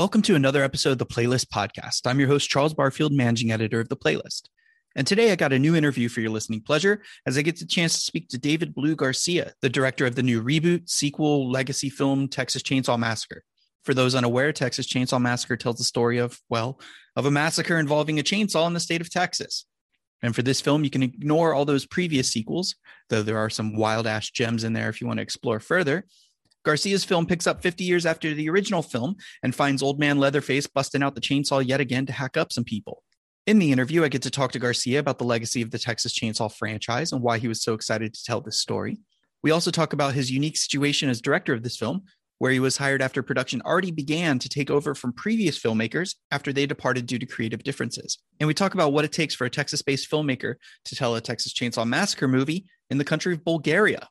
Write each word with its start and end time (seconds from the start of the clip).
Welcome 0.00 0.22
to 0.22 0.34
another 0.34 0.64
episode 0.64 0.92
of 0.92 0.98
the 0.98 1.04
Playlist 1.04 1.48
Podcast. 1.48 2.06
I'm 2.06 2.18
your 2.18 2.28
host, 2.28 2.48
Charles 2.48 2.72
Barfield, 2.72 3.12
managing 3.12 3.52
editor 3.52 3.80
of 3.80 3.90
the 3.90 3.98
Playlist. 3.98 4.44
And 4.96 5.06
today 5.06 5.30
I 5.30 5.36
got 5.36 5.52
a 5.52 5.58
new 5.58 5.76
interview 5.76 6.08
for 6.08 6.22
your 6.22 6.30
listening 6.30 6.62
pleasure 6.62 7.02
as 7.26 7.36
I 7.36 7.42
get 7.42 7.58
the 7.58 7.66
chance 7.66 7.92
to 7.92 8.00
speak 8.00 8.30
to 8.30 8.38
David 8.38 8.74
Blue 8.74 8.96
Garcia, 8.96 9.52
the 9.60 9.68
director 9.68 10.06
of 10.06 10.14
the 10.14 10.22
new 10.22 10.42
reboot, 10.42 10.88
sequel, 10.88 11.50
legacy 11.50 11.90
film 11.90 12.28
Texas 12.28 12.62
Chainsaw 12.62 12.98
Massacre. 12.98 13.44
For 13.82 13.92
those 13.92 14.14
unaware, 14.14 14.54
Texas 14.54 14.86
Chainsaw 14.86 15.20
Massacre 15.20 15.58
tells 15.58 15.76
the 15.76 15.84
story 15.84 16.16
of, 16.16 16.40
well, 16.48 16.80
of 17.14 17.26
a 17.26 17.30
massacre 17.30 17.78
involving 17.78 18.18
a 18.18 18.22
chainsaw 18.22 18.66
in 18.66 18.72
the 18.72 18.80
state 18.80 19.02
of 19.02 19.10
Texas. 19.10 19.66
And 20.22 20.34
for 20.34 20.40
this 20.40 20.62
film, 20.62 20.82
you 20.82 20.88
can 20.88 21.02
ignore 21.02 21.52
all 21.52 21.66
those 21.66 21.84
previous 21.84 22.32
sequels, 22.32 22.74
though 23.10 23.22
there 23.22 23.36
are 23.36 23.50
some 23.50 23.76
wild 23.76 24.06
ass 24.06 24.30
gems 24.30 24.64
in 24.64 24.72
there 24.72 24.88
if 24.88 25.02
you 25.02 25.06
want 25.06 25.18
to 25.18 25.22
explore 25.22 25.60
further. 25.60 26.06
Garcia's 26.64 27.04
film 27.04 27.26
picks 27.26 27.46
up 27.46 27.62
50 27.62 27.84
years 27.84 28.04
after 28.04 28.34
the 28.34 28.50
original 28.50 28.82
film 28.82 29.16
and 29.42 29.54
finds 29.54 29.82
old 29.82 29.98
man 29.98 30.18
Leatherface 30.18 30.66
busting 30.66 31.02
out 31.02 31.14
the 31.14 31.20
chainsaw 31.20 31.66
yet 31.66 31.80
again 31.80 32.06
to 32.06 32.12
hack 32.12 32.36
up 32.36 32.52
some 32.52 32.64
people. 32.64 33.02
In 33.46 33.58
the 33.58 33.72
interview, 33.72 34.04
I 34.04 34.08
get 34.08 34.22
to 34.22 34.30
talk 34.30 34.52
to 34.52 34.58
Garcia 34.58 35.00
about 35.00 35.18
the 35.18 35.24
legacy 35.24 35.62
of 35.62 35.70
the 35.70 35.78
Texas 35.78 36.12
Chainsaw 36.12 36.52
franchise 36.52 37.12
and 37.12 37.22
why 37.22 37.38
he 37.38 37.48
was 37.48 37.62
so 37.62 37.72
excited 37.72 38.12
to 38.12 38.24
tell 38.24 38.40
this 38.40 38.60
story. 38.60 38.98
We 39.42 39.50
also 39.50 39.70
talk 39.70 39.94
about 39.94 40.12
his 40.12 40.30
unique 40.30 40.58
situation 40.58 41.08
as 41.08 41.22
director 41.22 41.54
of 41.54 41.62
this 41.62 41.78
film, 41.78 42.02
where 42.38 42.52
he 42.52 42.60
was 42.60 42.76
hired 42.76 43.02
after 43.02 43.22
production 43.22 43.62
already 43.62 43.90
began 43.90 44.38
to 44.38 44.48
take 44.48 44.70
over 44.70 44.94
from 44.94 45.12
previous 45.14 45.58
filmmakers 45.58 46.16
after 46.30 46.52
they 46.52 46.66
departed 46.66 47.06
due 47.06 47.18
to 47.18 47.26
creative 47.26 47.62
differences. 47.62 48.18
And 48.38 48.46
we 48.46 48.54
talk 48.54 48.74
about 48.74 48.92
what 48.92 49.04
it 49.04 49.12
takes 49.12 49.34
for 49.34 49.46
a 49.46 49.50
Texas 49.50 49.82
based 49.82 50.10
filmmaker 50.10 50.54
to 50.84 50.94
tell 50.94 51.14
a 51.14 51.20
Texas 51.20 51.54
Chainsaw 51.54 51.86
Massacre 51.86 52.28
movie 52.28 52.66
in 52.90 52.98
the 52.98 53.04
country 53.04 53.34
of 53.34 53.44
Bulgaria, 53.44 54.08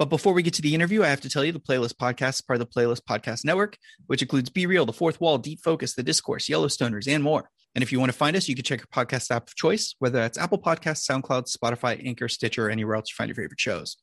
but 0.00 0.08
before 0.08 0.32
we 0.32 0.42
get 0.42 0.54
to 0.54 0.62
the 0.62 0.74
interview, 0.74 1.02
I 1.02 1.08
have 1.08 1.20
to 1.20 1.28
tell 1.28 1.44
you 1.44 1.52
the 1.52 1.60
Playlist 1.60 1.96
Podcast 1.96 2.36
is 2.36 2.40
part 2.40 2.58
of 2.58 2.66
the 2.66 2.74
Playlist 2.74 3.02
Podcast 3.02 3.44
Network, 3.44 3.76
which 4.06 4.22
includes 4.22 4.48
Be 4.48 4.64
Reel, 4.64 4.86
The 4.86 4.94
Fourth 4.94 5.20
Wall, 5.20 5.36
Deep 5.36 5.60
Focus, 5.62 5.94
The 5.94 6.02
Discourse, 6.02 6.48
Yellowstoners, 6.48 7.06
and 7.06 7.22
more. 7.22 7.50
And 7.74 7.82
if 7.82 7.92
you 7.92 8.00
want 8.00 8.10
to 8.10 8.16
find 8.16 8.34
us, 8.34 8.48
you 8.48 8.54
can 8.54 8.64
check 8.64 8.80
your 8.80 8.86
podcast 8.86 9.30
app 9.30 9.48
of 9.48 9.54
choice, 9.56 9.94
whether 9.98 10.18
that's 10.18 10.38
Apple 10.38 10.56
Podcasts, 10.56 11.06
SoundCloud, 11.06 11.54
Spotify, 11.54 12.02
Anchor, 12.02 12.30
Stitcher, 12.30 12.68
or 12.68 12.70
anywhere 12.70 12.94
else 12.94 13.10
you 13.10 13.14
find 13.14 13.28
your 13.28 13.34
favorite 13.34 13.60
shows. 13.60 13.98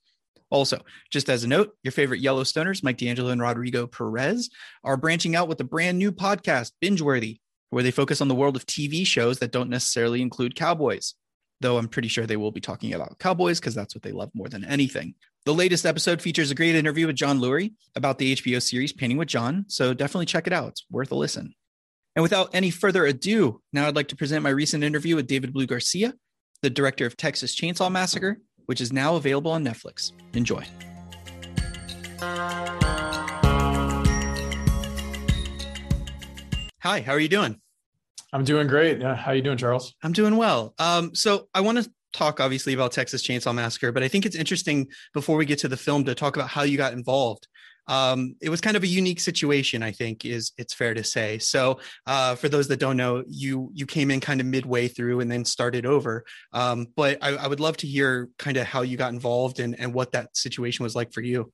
Also, 0.51 0.79
just 1.11 1.29
as 1.29 1.43
a 1.43 1.47
note, 1.47 1.75
your 1.81 1.91
favorite 1.91 2.21
Yellowstoners, 2.21 2.83
Mike 2.83 2.97
D'Angelo 2.97 3.31
and 3.31 3.41
Rodrigo 3.41 3.87
Perez, 3.87 4.51
are 4.83 4.97
branching 4.97 5.35
out 5.35 5.47
with 5.47 5.59
a 5.61 5.63
brand 5.63 5.97
new 5.97 6.11
podcast, 6.11 6.73
Bingeworthy, 6.79 7.39
where 7.71 7.81
they 7.81 7.89
focus 7.89 8.21
on 8.21 8.27
the 8.27 8.35
world 8.35 8.55
of 8.55 8.67
TV 8.67 9.03
shows 9.03 9.39
that 9.39 9.51
don't 9.51 9.71
necessarily 9.71 10.21
include 10.21 10.55
cowboys 10.55 11.15
though 11.61 11.77
I'm 11.77 11.87
pretty 11.87 12.07
sure 12.07 12.25
they 12.25 12.37
will 12.37 12.51
be 12.51 12.61
talking 12.61 12.93
about 12.93 13.19
cowboys 13.19 13.59
because 13.59 13.75
that's 13.75 13.95
what 13.95 14.03
they 14.03 14.11
love 14.11 14.31
more 14.33 14.49
than 14.49 14.63
anything. 14.63 15.15
The 15.47 15.53
latest 15.53 15.85
episode 15.85 16.21
features 16.21 16.51
a 16.51 16.55
great 16.55 16.75
interview 16.75 17.07
with 17.07 17.15
John 17.15 17.39
Lurie 17.39 17.71
about 17.95 18.17
the 18.17 18.35
HBO 18.35 18.61
series 18.61 18.91
Painting 18.91 19.15
with 19.17 19.29
John, 19.29 19.63
so 19.69 19.93
definitely 19.93 20.25
check 20.25 20.45
it 20.45 20.51
out. 20.51 20.71
It's 20.71 20.85
worth 20.91 21.09
a 21.09 21.15
listen. 21.15 21.55
And 22.17 22.21
without 22.21 22.49
any 22.51 22.69
further 22.69 23.05
ado, 23.05 23.61
now 23.71 23.87
I'd 23.87 23.95
like 23.95 24.09
to 24.09 24.17
present 24.17 24.43
my 24.43 24.49
recent 24.49 24.83
interview 24.83 25.15
with 25.15 25.25
David 25.25 25.53
Blue 25.53 25.65
Garcia, 25.65 26.15
the 26.61 26.69
director 26.69 27.05
of 27.05 27.15
Texas 27.15 27.55
Chainsaw 27.55 27.89
Massacre, 27.89 28.41
which 28.65 28.81
is 28.81 28.91
now 28.91 29.15
available 29.15 29.49
on 29.49 29.63
Netflix. 29.63 30.11
Enjoy. 30.33 30.65
Hi, 36.81 36.99
how 36.99 37.13
are 37.13 37.21
you 37.21 37.29
doing? 37.29 37.61
I'm 38.33 38.43
doing 38.43 38.67
great. 38.67 38.99
Yeah, 38.99 39.15
how 39.15 39.31
are 39.31 39.35
you 39.35 39.41
doing, 39.41 39.57
Charles? 39.57 39.95
I'm 40.03 40.11
doing 40.11 40.35
well. 40.35 40.73
Um, 40.77 41.15
so 41.15 41.47
I 41.53 41.61
want 41.61 41.81
to 41.81 41.89
talk 42.17 42.39
obviously 42.39 42.73
about 42.73 42.91
Texas 42.91 43.25
Chainsaw 43.25 43.53
Massacre, 43.53 43.91
but 43.91 44.03
I 44.03 44.07
think 44.07 44.25
it's 44.25 44.35
interesting 44.35 44.87
before 45.13 45.37
we 45.37 45.45
get 45.45 45.59
to 45.59 45.67
the 45.67 45.77
film 45.77 46.03
to 46.05 46.15
talk 46.15 46.35
about 46.35 46.49
how 46.49 46.63
you 46.63 46.77
got 46.77 46.93
involved. 46.93 47.47
Um, 47.87 48.35
it 48.41 48.49
was 48.49 48.59
kind 48.59 48.75
of 48.75 48.83
a 48.83 48.87
unique 48.87 49.19
situation, 49.19 49.81
I 49.81 49.91
think, 49.91 50.25
is 50.25 50.51
it's 50.57 50.73
fair 50.73 50.93
to 50.93 51.03
say. 51.03 51.39
So, 51.39 51.79
uh, 52.05 52.35
for 52.35 52.49
those 52.49 52.67
that 52.67 52.79
don't 52.79 52.97
know, 52.97 53.23
you 53.27 53.69
you 53.73 53.85
came 53.85 54.11
in 54.11 54.19
kind 54.19 54.41
of 54.41 54.47
midway 54.47 54.87
through 54.87 55.21
and 55.21 55.31
then 55.31 55.45
started 55.45 55.85
over. 55.85 56.25
Um, 56.51 56.87
but 56.95 57.17
I, 57.21 57.35
I 57.37 57.47
would 57.47 57.61
love 57.61 57.77
to 57.77 57.87
hear 57.87 58.29
kind 58.37 58.57
of 58.57 58.65
how 58.65 58.81
you 58.81 58.97
got 58.97 59.13
involved 59.13 59.59
and 59.59 59.79
and 59.79 59.93
what 59.93 60.11
that 60.11 60.35
situation 60.35 60.83
was 60.83 60.95
like 60.95 61.13
for 61.13 61.21
you. 61.21 61.51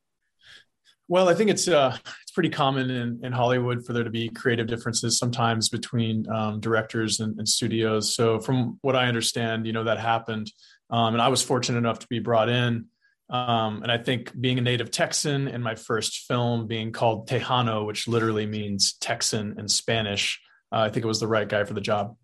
Well, 1.09 1.28
I 1.28 1.34
think 1.34 1.50
it's 1.50 1.68
uh, 1.68 1.97
it's 2.22 2.31
pretty 2.31 2.50
common 2.50 2.90
in, 2.90 3.19
in 3.24 3.31
Hollywood 3.31 3.86
for 3.86 3.94
there 3.94 4.03
to 4.03 4.09
be 4.09 4.30
creative 4.30 4.68
differences 4.68 5.18
sometimes 5.18 5.69
between 5.69 6.30
um, 6.30 6.59
directors 6.59 7.19
and, 7.19 7.38
and, 7.38 7.47
studios. 7.47 8.16
So, 8.16 8.40
from 8.40 8.80
what 8.81 8.96
I 8.96 9.08
understand, 9.08 9.68
you 9.68 9.74
know 9.74 9.84
that 9.84 10.00
happened, 10.00 10.52
um, 10.90 11.14
and 11.14 11.22
I 11.22 11.28
was 11.28 11.41
fortunate 11.41 11.78
enough 11.78 12.00
to 12.00 12.08
be 12.08 12.19
brought 12.19 12.50
in. 12.50 12.86
Um, 13.30 13.81
and 13.81 13.91
I 13.91 13.97
think 13.97 14.40
being 14.40 14.59
a 14.59 14.62
native 14.62 14.91
Texan 14.91 15.47
and 15.47 15.64
my 15.64 15.75
first 15.75 16.25
film 16.28 16.68
being 16.68 16.91
called 16.91 17.28
Tejano, 17.28 17.85
which 17.85 18.08
literally 18.08 18.46
means 18.46 18.94
Texan 19.00 19.56
in 19.58 19.68
Spanish, 19.68 20.40
uh, 20.72 20.80
I 20.80 20.90
think 20.90 21.03
it 21.03 21.08
was 21.08 21.20
the 21.20 21.28
right 21.28 21.47
guy 21.47 21.64
for 21.64 21.74
the 21.74 21.81
job. 21.81 22.16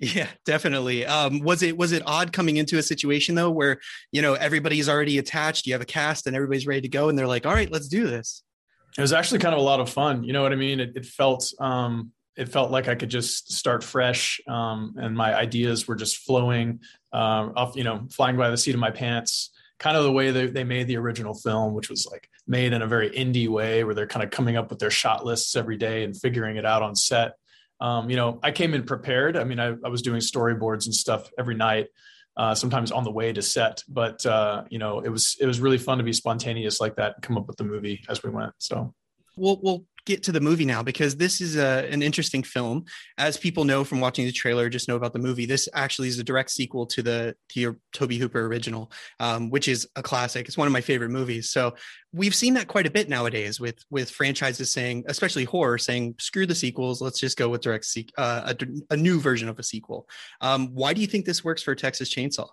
Yeah, 0.00 0.28
definitely. 0.44 1.04
Um, 1.04 1.40
was 1.40 1.62
it 1.62 1.76
was 1.76 1.90
it 1.90 2.02
odd 2.06 2.32
coming 2.32 2.56
into 2.56 2.78
a 2.78 2.82
situation 2.82 3.34
though 3.34 3.50
where 3.50 3.80
you 4.12 4.22
know 4.22 4.34
everybody's 4.34 4.88
already 4.88 5.18
attached, 5.18 5.66
you 5.66 5.72
have 5.72 5.82
a 5.82 5.86
cast, 5.86 6.26
and 6.26 6.36
everybody's 6.36 6.66
ready 6.66 6.82
to 6.82 6.88
go, 6.88 7.08
and 7.08 7.18
they're 7.18 7.26
like, 7.26 7.46
"All 7.46 7.52
right, 7.52 7.70
let's 7.70 7.88
do 7.88 8.06
this." 8.06 8.42
It 8.96 9.00
was 9.00 9.12
actually 9.12 9.40
kind 9.40 9.54
of 9.54 9.60
a 9.60 9.64
lot 9.64 9.80
of 9.80 9.90
fun. 9.90 10.22
You 10.22 10.32
know 10.32 10.42
what 10.42 10.52
I 10.52 10.56
mean? 10.56 10.78
It, 10.78 10.92
it 10.94 11.04
felt 11.04 11.52
um, 11.58 12.12
it 12.36 12.48
felt 12.48 12.70
like 12.70 12.86
I 12.86 12.94
could 12.94 13.10
just 13.10 13.52
start 13.52 13.82
fresh, 13.82 14.40
um, 14.46 14.94
and 14.98 15.16
my 15.16 15.34
ideas 15.34 15.88
were 15.88 15.96
just 15.96 16.18
flowing 16.18 16.80
uh, 17.12 17.50
off. 17.56 17.74
You 17.74 17.84
know, 17.84 18.06
flying 18.10 18.36
by 18.36 18.50
the 18.50 18.56
seat 18.56 18.74
of 18.74 18.80
my 18.80 18.92
pants. 18.92 19.50
Kind 19.80 19.96
of 19.96 20.02
the 20.02 20.12
way 20.12 20.32
they, 20.32 20.46
they 20.46 20.64
made 20.64 20.88
the 20.88 20.96
original 20.96 21.34
film, 21.34 21.72
which 21.72 21.88
was 21.88 22.06
like 22.10 22.28
made 22.48 22.72
in 22.72 22.82
a 22.82 22.86
very 22.86 23.10
indie 23.10 23.48
way, 23.48 23.84
where 23.84 23.94
they're 23.94 24.08
kind 24.08 24.24
of 24.24 24.30
coming 24.30 24.56
up 24.56 24.70
with 24.70 24.80
their 24.80 24.90
shot 24.90 25.24
lists 25.24 25.54
every 25.54 25.76
day 25.76 26.02
and 26.02 26.16
figuring 26.16 26.56
it 26.56 26.64
out 26.64 26.82
on 26.82 26.96
set 26.96 27.34
um, 27.80 28.10
you 28.10 28.16
know, 28.16 28.40
I 28.42 28.50
came 28.50 28.74
in 28.74 28.84
prepared. 28.84 29.36
I 29.36 29.44
mean, 29.44 29.60
I, 29.60 29.74
I 29.84 29.88
was 29.88 30.02
doing 30.02 30.20
storyboards 30.20 30.86
and 30.86 30.94
stuff 30.94 31.30
every 31.38 31.54
night, 31.54 31.88
uh, 32.36 32.54
sometimes 32.54 32.90
on 32.90 33.04
the 33.04 33.10
way 33.10 33.32
to 33.32 33.42
set. 33.42 33.82
But 33.88 34.24
uh, 34.26 34.64
you 34.70 34.78
know, 34.78 35.00
it 35.00 35.08
was 35.08 35.36
it 35.40 35.46
was 35.46 35.60
really 35.60 35.78
fun 35.78 35.98
to 35.98 36.04
be 36.04 36.12
spontaneous 36.12 36.80
like 36.80 36.96
that 36.96 37.16
come 37.22 37.36
up 37.36 37.46
with 37.46 37.56
the 37.56 37.64
movie 37.64 38.00
as 38.08 38.22
we 38.22 38.30
went. 38.30 38.52
So 38.58 38.94
we'll 39.36 39.60
we'll 39.62 39.84
get 40.08 40.22
to 40.24 40.32
the 40.32 40.40
movie 40.40 40.64
now 40.64 40.82
because 40.82 41.16
this 41.16 41.40
is 41.40 41.56
a, 41.56 41.86
an 41.92 42.02
interesting 42.02 42.42
film. 42.42 42.86
As 43.18 43.36
people 43.36 43.64
know 43.64 43.84
from 43.84 44.00
watching 44.00 44.24
the 44.24 44.32
trailer, 44.32 44.70
just 44.70 44.88
know 44.88 44.96
about 44.96 45.12
the 45.12 45.18
movie. 45.18 45.44
This 45.44 45.68
actually 45.74 46.08
is 46.08 46.18
a 46.18 46.24
direct 46.24 46.50
sequel 46.50 46.86
to 46.86 47.02
the 47.02 47.36
to 47.50 47.60
your 47.60 47.76
Tobe 47.92 48.12
Hooper 48.12 48.46
original, 48.46 48.90
um, 49.20 49.50
which 49.50 49.68
is 49.68 49.86
a 49.96 50.02
classic. 50.02 50.48
It's 50.48 50.56
one 50.56 50.66
of 50.66 50.72
my 50.72 50.80
favorite 50.80 51.10
movies. 51.10 51.50
So 51.50 51.74
we've 52.12 52.34
seen 52.34 52.54
that 52.54 52.68
quite 52.68 52.86
a 52.86 52.90
bit 52.90 53.08
nowadays 53.08 53.60
with 53.60 53.84
with 53.90 54.10
franchises 54.10 54.72
saying, 54.72 55.04
especially 55.08 55.44
horror, 55.44 55.76
saying 55.78 56.14
screw 56.18 56.46
the 56.46 56.54
sequels, 56.54 57.02
let's 57.02 57.20
just 57.20 57.36
go 57.36 57.50
with 57.50 57.60
direct 57.60 57.84
se- 57.84 58.08
uh, 58.16 58.54
a, 58.58 58.94
a, 58.94 58.96
new 58.96 59.20
version 59.20 59.48
of 59.48 59.58
a 59.58 59.62
sequel. 59.62 60.08
Um, 60.40 60.68
why 60.74 60.94
do 60.94 61.02
you 61.02 61.06
think 61.06 61.26
this 61.26 61.44
works 61.44 61.62
for 61.62 61.74
Texas 61.74 62.12
Chainsaw? 62.12 62.48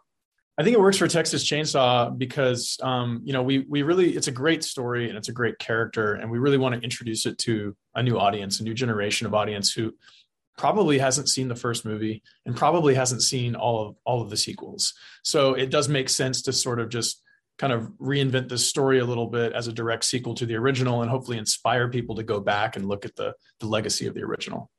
I 0.57 0.63
think 0.63 0.73
it 0.73 0.79
works 0.79 0.97
for 0.97 1.07
Texas 1.07 1.43
Chainsaw 1.43 2.17
because 2.17 2.77
um, 2.81 3.21
you 3.25 3.33
know 3.33 3.43
we 3.43 3.65
we 3.69 3.83
really 3.83 4.15
it's 4.15 4.27
a 4.27 4.31
great 4.31 4.63
story 4.63 5.09
and 5.09 5.17
it's 5.17 5.27
a 5.27 5.33
great 5.33 5.59
character 5.59 6.13
and 6.13 6.31
we 6.31 6.37
really 6.37 6.57
want 6.57 6.75
to 6.75 6.81
introduce 6.81 7.25
it 7.25 7.37
to 7.39 7.75
a 7.93 8.01
new 8.01 8.17
audience, 8.17 8.59
a 8.59 8.63
new 8.63 8.73
generation 8.73 9.27
of 9.27 9.33
audience 9.33 9.73
who 9.73 9.93
probably 10.57 10.97
hasn't 10.97 11.27
seen 11.27 11.49
the 11.49 11.55
first 11.55 11.83
movie 11.83 12.23
and 12.45 12.55
probably 12.55 12.95
hasn't 12.95 13.21
seen 13.21 13.55
all 13.55 13.85
of 13.85 13.95
all 14.05 14.21
of 14.21 14.29
the 14.29 14.37
sequels. 14.37 14.93
So 15.23 15.55
it 15.55 15.69
does 15.69 15.89
make 15.89 16.07
sense 16.07 16.41
to 16.43 16.53
sort 16.53 16.79
of 16.79 16.87
just 16.87 17.21
kind 17.57 17.73
of 17.73 17.91
reinvent 18.01 18.49
this 18.49 18.67
story 18.67 18.99
a 18.99 19.05
little 19.05 19.27
bit 19.27 19.53
as 19.53 19.67
a 19.67 19.73
direct 19.73 20.05
sequel 20.05 20.35
to 20.35 20.45
the 20.45 20.55
original 20.55 21.01
and 21.01 21.09
hopefully 21.11 21.37
inspire 21.37 21.89
people 21.89 22.15
to 22.15 22.23
go 22.23 22.39
back 22.39 22.77
and 22.77 22.87
look 22.87 23.03
at 23.03 23.15
the 23.17 23.33
the 23.59 23.67
legacy 23.67 24.07
of 24.07 24.13
the 24.13 24.23
original. 24.23 24.69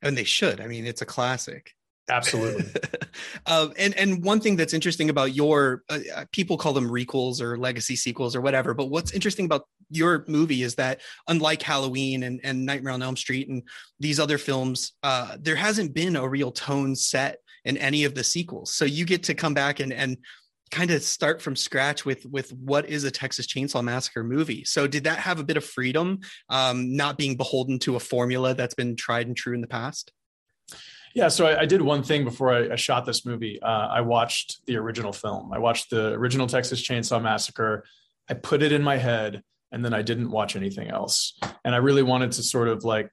And 0.00 0.16
they 0.16 0.24
should. 0.24 0.60
I 0.60 0.66
mean, 0.66 0.86
it's 0.86 1.02
a 1.02 1.06
classic. 1.06 1.74
Absolutely. 2.08 2.64
um, 3.46 3.72
and 3.78 3.96
and 3.96 4.24
one 4.24 4.40
thing 4.40 4.56
that's 4.56 4.74
interesting 4.74 5.08
about 5.08 5.34
your 5.34 5.82
uh, 5.88 6.00
uh, 6.14 6.24
people 6.32 6.56
call 6.56 6.72
them 6.72 6.88
requels 6.88 7.40
or 7.40 7.56
legacy 7.56 7.94
sequels 7.94 8.34
or 8.34 8.40
whatever, 8.40 8.74
but 8.74 8.86
what's 8.86 9.12
interesting 9.12 9.44
about 9.44 9.66
your 9.88 10.24
movie 10.26 10.62
is 10.62 10.74
that 10.74 11.00
unlike 11.28 11.62
Halloween 11.62 12.24
and, 12.24 12.40
and 12.42 12.64
Nightmare 12.64 12.94
on 12.94 13.02
Elm 13.02 13.16
Street 13.16 13.48
and 13.48 13.62
these 14.00 14.18
other 14.18 14.38
films, 14.38 14.92
uh, 15.02 15.36
there 15.40 15.56
hasn't 15.56 15.94
been 15.94 16.16
a 16.16 16.28
real 16.28 16.50
tone 16.50 16.96
set 16.96 17.38
in 17.64 17.76
any 17.76 18.04
of 18.04 18.14
the 18.14 18.24
sequels. 18.24 18.74
So 18.74 18.84
you 18.84 19.04
get 19.04 19.22
to 19.24 19.34
come 19.34 19.54
back 19.54 19.78
and 19.80 19.92
and 19.92 20.16
kind 20.72 20.90
of 20.90 21.02
start 21.02 21.40
from 21.40 21.54
scratch 21.54 22.04
with 22.04 22.26
with 22.26 22.50
what 22.54 22.88
is 22.88 23.04
a 23.04 23.10
Texas 23.10 23.46
Chainsaw 23.46 23.84
Massacre 23.84 24.24
movie. 24.24 24.64
So 24.64 24.88
did 24.88 25.04
that 25.04 25.18
have 25.18 25.38
a 25.38 25.44
bit 25.44 25.56
of 25.56 25.64
freedom, 25.64 26.20
um, 26.48 26.96
not 26.96 27.16
being 27.16 27.36
beholden 27.36 27.78
to 27.80 27.94
a 27.94 28.00
formula 28.00 28.54
that's 28.54 28.74
been 28.74 28.96
tried 28.96 29.28
and 29.28 29.36
true 29.36 29.54
in 29.54 29.60
the 29.60 29.68
past? 29.68 30.10
Yeah, 31.14 31.28
so 31.28 31.46
I, 31.46 31.60
I 31.60 31.66
did 31.66 31.82
one 31.82 32.02
thing 32.02 32.24
before 32.24 32.52
I, 32.52 32.72
I 32.72 32.76
shot 32.76 33.04
this 33.04 33.26
movie. 33.26 33.60
Uh, 33.60 33.88
I 33.88 34.00
watched 34.00 34.64
the 34.66 34.76
original 34.76 35.12
film. 35.12 35.52
I 35.52 35.58
watched 35.58 35.90
the 35.90 36.12
original 36.12 36.46
Texas 36.46 36.86
Chainsaw 36.86 37.22
Massacre. 37.22 37.84
I 38.28 38.34
put 38.34 38.62
it 38.62 38.72
in 38.72 38.82
my 38.82 38.96
head, 38.96 39.42
and 39.70 39.84
then 39.84 39.94
I 39.94 40.02
didn't 40.02 40.30
watch 40.30 40.56
anything 40.56 40.88
else. 40.88 41.38
And 41.64 41.74
I 41.74 41.78
really 41.78 42.02
wanted 42.02 42.32
to 42.32 42.42
sort 42.42 42.68
of 42.68 42.84
like, 42.84 43.10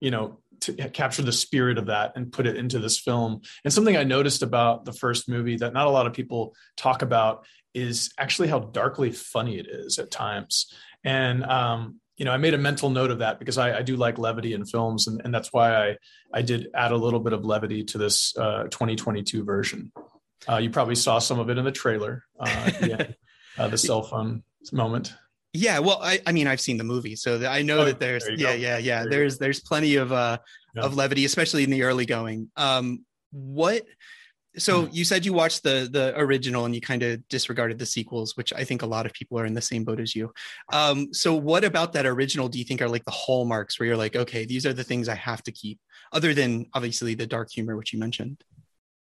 you 0.00 0.10
know, 0.10 0.40
to 0.60 0.72
capture 0.90 1.22
the 1.22 1.32
spirit 1.32 1.78
of 1.78 1.86
that 1.86 2.12
and 2.16 2.32
put 2.32 2.46
it 2.46 2.56
into 2.56 2.78
this 2.78 2.98
film. 2.98 3.40
And 3.64 3.72
something 3.72 3.96
I 3.96 4.04
noticed 4.04 4.42
about 4.42 4.84
the 4.84 4.92
first 4.92 5.28
movie 5.28 5.56
that 5.56 5.72
not 5.72 5.86
a 5.86 5.90
lot 5.90 6.06
of 6.06 6.12
people 6.12 6.54
talk 6.76 7.02
about 7.02 7.46
is 7.74 8.12
actually 8.18 8.48
how 8.48 8.60
darkly 8.60 9.10
funny 9.10 9.58
it 9.58 9.66
is 9.66 9.98
at 9.98 10.10
times. 10.10 10.72
And 11.04 11.44
um, 11.44 12.00
you 12.16 12.24
know, 12.24 12.30
I 12.30 12.36
made 12.36 12.54
a 12.54 12.58
mental 12.58 12.90
note 12.90 13.10
of 13.10 13.18
that 13.18 13.38
because 13.38 13.58
I, 13.58 13.78
I 13.78 13.82
do 13.82 13.96
like 13.96 14.18
levity 14.18 14.54
in 14.54 14.64
films, 14.64 15.08
and, 15.08 15.20
and 15.24 15.34
that's 15.34 15.52
why 15.52 15.74
I 15.74 15.96
I 16.32 16.42
did 16.42 16.68
add 16.74 16.92
a 16.92 16.96
little 16.96 17.20
bit 17.20 17.32
of 17.32 17.44
levity 17.44 17.84
to 17.84 17.98
this 17.98 18.36
uh, 18.36 18.64
2022 18.64 19.44
version. 19.44 19.92
Uh, 20.48 20.58
you 20.58 20.70
probably 20.70 20.94
saw 20.94 21.18
some 21.18 21.40
of 21.40 21.50
it 21.50 21.58
in 21.58 21.64
the 21.64 21.72
trailer, 21.72 22.24
uh, 22.38 22.70
yeah, 22.82 23.06
uh, 23.58 23.68
the 23.68 23.78
cell 23.78 24.02
phone 24.02 24.42
moment. 24.72 25.14
Yeah, 25.52 25.78
well, 25.78 26.00
I, 26.02 26.20
I 26.26 26.32
mean, 26.32 26.48
I've 26.48 26.60
seen 26.60 26.78
the 26.78 26.84
movie, 26.84 27.16
so 27.16 27.46
I 27.46 27.62
know 27.62 27.80
oh, 27.80 27.84
that 27.84 28.00
there's 28.00 28.24
there 28.24 28.34
yeah, 28.34 28.54
yeah, 28.54 28.78
yeah, 28.78 29.02
there 29.02 29.10
There's 29.10 29.38
there's 29.38 29.60
plenty 29.60 29.96
of 29.96 30.12
uh 30.12 30.38
yeah. 30.74 30.82
of 30.82 30.96
levity, 30.96 31.24
especially 31.24 31.64
in 31.64 31.70
the 31.70 31.82
early 31.82 32.06
going. 32.06 32.50
Um, 32.56 33.04
what 33.30 33.82
so 34.56 34.82
hmm. 34.82 34.88
you 34.92 35.04
said 35.04 35.24
you 35.24 35.32
watched 35.32 35.62
the 35.62 35.88
the 35.90 36.18
original 36.18 36.64
and 36.64 36.74
you 36.74 36.80
kind 36.80 37.02
of 37.02 37.26
disregarded 37.28 37.78
the 37.78 37.86
sequels 37.86 38.36
which 38.36 38.52
i 38.52 38.64
think 38.64 38.82
a 38.82 38.86
lot 38.86 39.06
of 39.06 39.12
people 39.12 39.38
are 39.38 39.46
in 39.46 39.54
the 39.54 39.60
same 39.60 39.84
boat 39.84 40.00
as 40.00 40.14
you 40.14 40.32
um, 40.72 41.12
so 41.12 41.34
what 41.34 41.64
about 41.64 41.92
that 41.92 42.06
original 42.06 42.48
do 42.48 42.58
you 42.58 42.64
think 42.64 42.80
are 42.80 42.88
like 42.88 43.04
the 43.04 43.10
hallmarks 43.10 43.78
where 43.78 43.86
you're 43.86 43.96
like 43.96 44.16
okay 44.16 44.44
these 44.44 44.66
are 44.66 44.72
the 44.72 44.84
things 44.84 45.08
i 45.08 45.14
have 45.14 45.42
to 45.42 45.52
keep 45.52 45.78
other 46.12 46.34
than 46.34 46.66
obviously 46.74 47.14
the 47.14 47.26
dark 47.26 47.50
humor 47.50 47.76
which 47.76 47.92
you 47.92 47.98
mentioned 47.98 48.42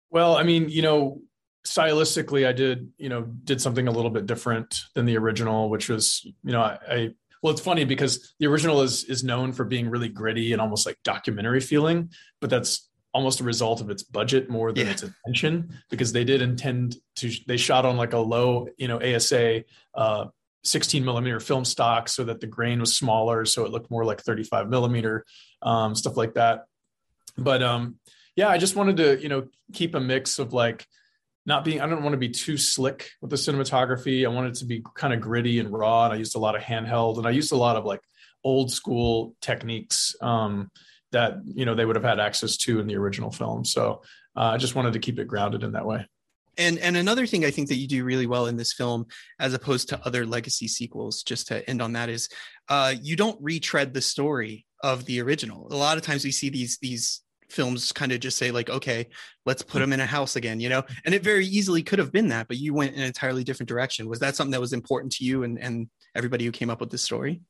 well 0.10 0.36
i 0.36 0.44
mean 0.44 0.70
you 0.70 0.82
know 0.82 1.22
stylistically 1.66 2.48
i 2.48 2.52
did 2.52 2.92
you 2.98 3.10
know 3.10 3.24
did 3.44 3.62
something 3.62 3.88
a 3.88 3.92
little 3.92 4.12
bit 4.12 4.26
different 4.26 4.82
than 4.96 5.06
the 5.06 5.18
original 5.18 5.70
which 5.70 5.90
was 5.90 6.26
you 6.44 6.52
know 6.52 6.62
I, 6.62 6.78
I 6.90 7.10
well 7.44 7.54
it's 7.54 7.62
funny 7.62 7.86
because 7.86 8.34
the 8.40 8.48
original 8.48 8.82
is 8.82 9.04
is 9.06 9.24
known 9.24 9.52
for 9.52 9.66
being 9.66 9.90
really 9.90 10.10
gritty 10.10 10.54
and 10.54 10.62
almost 10.62 10.86
like 10.86 10.98
documentary 11.04 11.60
feeling 11.60 12.12
but 12.40 12.50
that's 12.50 12.89
almost 13.14 13.40
a 13.40 13.44
result 13.44 13.82
of 13.82 13.90
its 13.90 14.04
budget 14.04 14.50
more 14.50 14.72
than 14.72 14.86
yeah. 14.86 14.92
its 14.92 15.04
intention 15.04 15.70
because 15.90 16.12
they 16.12 16.24
did 16.24 16.42
intend 16.42 16.96
to 17.16 17.32
they 17.48 17.58
shot 17.58 17.86
on 17.86 17.98
like 17.98 18.14
a 18.14 18.18
low 18.18 18.68
you 18.78 18.88
know 18.88 19.02
asa 19.02 19.64
uh, 19.96 20.26
16 20.64 21.04
millimeter 21.04 21.40
film 21.40 21.66
stock 21.66 22.08
so 22.08 22.24
that 22.26 22.40
the 22.40 22.48
grain 22.48 22.80
was 22.80 22.96
smaller 22.96 23.46
so 23.46 23.66
it 23.66 23.72
looked 23.72 23.90
more 23.90 24.06
like 24.06 24.22
35 24.22 24.70
millimeter 24.70 25.26
um, 25.62 25.96
stuff 25.96 26.18
like 26.18 26.36
that 26.36 26.66
but 27.38 27.64
um, 27.64 27.96
yeah 28.36 28.50
i 28.50 28.58
just 28.58 28.76
wanted 28.76 28.98
to 28.98 29.22
you 29.22 29.30
know 29.30 29.48
keep 29.74 29.96
a 29.96 30.00
mix 30.00 30.38
of 30.38 30.54
like 30.54 30.86
not 31.46 31.66
being 31.66 31.82
i 31.82 31.88
don't 31.88 32.04
want 32.04 32.14
to 32.14 32.18
be 32.18 32.30
too 32.30 32.58
slick 32.58 33.10
with 33.22 33.32
the 33.32 33.38
cinematography 33.38 34.26
i 34.26 34.30
wanted 34.30 34.52
it 34.52 34.60
to 34.60 34.66
be 34.66 34.84
kind 34.94 35.14
of 35.14 35.22
gritty 35.22 35.60
and 35.60 35.72
raw 35.72 36.06
and 36.06 36.14
i 36.14 36.18
used 36.18 36.36
a 36.36 36.40
lot 36.40 36.56
of 36.56 36.62
handheld 36.62 37.18
and 37.18 37.26
i 37.26 37.32
used 37.32 37.52
a 37.52 37.58
lot 37.58 37.76
of 37.76 37.86
like 37.86 38.02
old 38.44 38.72
school 38.72 39.36
techniques 39.42 40.16
um, 40.22 40.70
that 41.12 41.40
you 41.46 41.66
know 41.66 41.76
they 41.76 41.86
would 41.86 41.96
have 41.96 42.06
had 42.06 42.20
access 42.20 42.58
to 42.58 42.80
in 42.80 42.88
the 42.88 42.96
original 42.96 43.32
film. 43.32 43.66
So 43.66 44.02
uh, 44.36 44.52
I 44.54 44.58
just 44.58 44.76
wanted 44.76 44.94
to 44.94 45.00
keep 45.00 45.20
it 45.20 45.28
grounded 45.28 45.64
in 45.64 45.72
that 45.74 45.86
way. 45.86 46.06
And 46.58 46.78
and 46.80 46.98
another 46.98 47.26
thing 47.26 47.46
I 47.46 47.52
think 47.52 47.70
that 47.70 47.78
you 47.78 47.88
do 47.88 48.04
really 48.04 48.28
well 48.28 48.48
in 48.48 48.58
this 48.58 48.74
film, 48.74 49.06
as 49.40 49.54
opposed 49.54 49.90
to 49.90 50.06
other 50.06 50.26
legacy 50.26 50.68
sequels, 50.68 51.24
just 51.24 51.48
to 51.48 51.68
end 51.70 51.82
on 51.82 51.94
that, 51.94 52.10
is 52.10 52.30
uh, 52.68 52.94
you 53.02 53.16
don't 53.16 53.42
retread 53.42 53.94
the 53.94 54.02
story 54.02 54.66
of 54.84 55.06
the 55.06 55.22
original. 55.22 55.68
A 55.72 55.76
lot 55.76 55.98
of 55.98 56.04
times 56.04 56.24
we 56.24 56.32
see 56.32 56.50
these 56.50 56.78
these 56.82 57.22
films 57.50 57.92
kind 57.92 58.12
of 58.12 58.20
just 58.20 58.38
say 58.38 58.52
like 58.52 58.70
okay 58.70 59.08
let's 59.46 59.64
put 59.64 59.80
them 59.80 59.92
in 59.92 60.00
a 60.00 60.06
house 60.06 60.36
again 60.36 60.60
you 60.60 60.70
know 60.70 60.84
and 61.04 61.16
it 61.16 61.24
very 61.24 61.46
easily 61.46 61.82
could 61.82 62.00
have 62.00 62.12
been 62.12 62.28
that 62.28 62.48
but 62.48 62.58
you 62.58 62.74
went 62.74 62.94
in 62.94 63.00
an 63.00 63.08
entirely 63.08 63.44
different 63.44 63.68
direction 63.68 64.08
was 64.08 64.20
that 64.20 64.36
something 64.36 64.52
that 64.52 64.62
was 64.62 64.74
important 64.74 65.12
to 65.12 65.26
you 65.26 65.44
and 65.44 65.58
and 65.60 65.90
everybody 66.16 66.46
who 66.46 66.52
came 66.52 66.70
up 66.70 66.80
with 66.80 66.92
this 66.92 67.02
story 67.02 67.42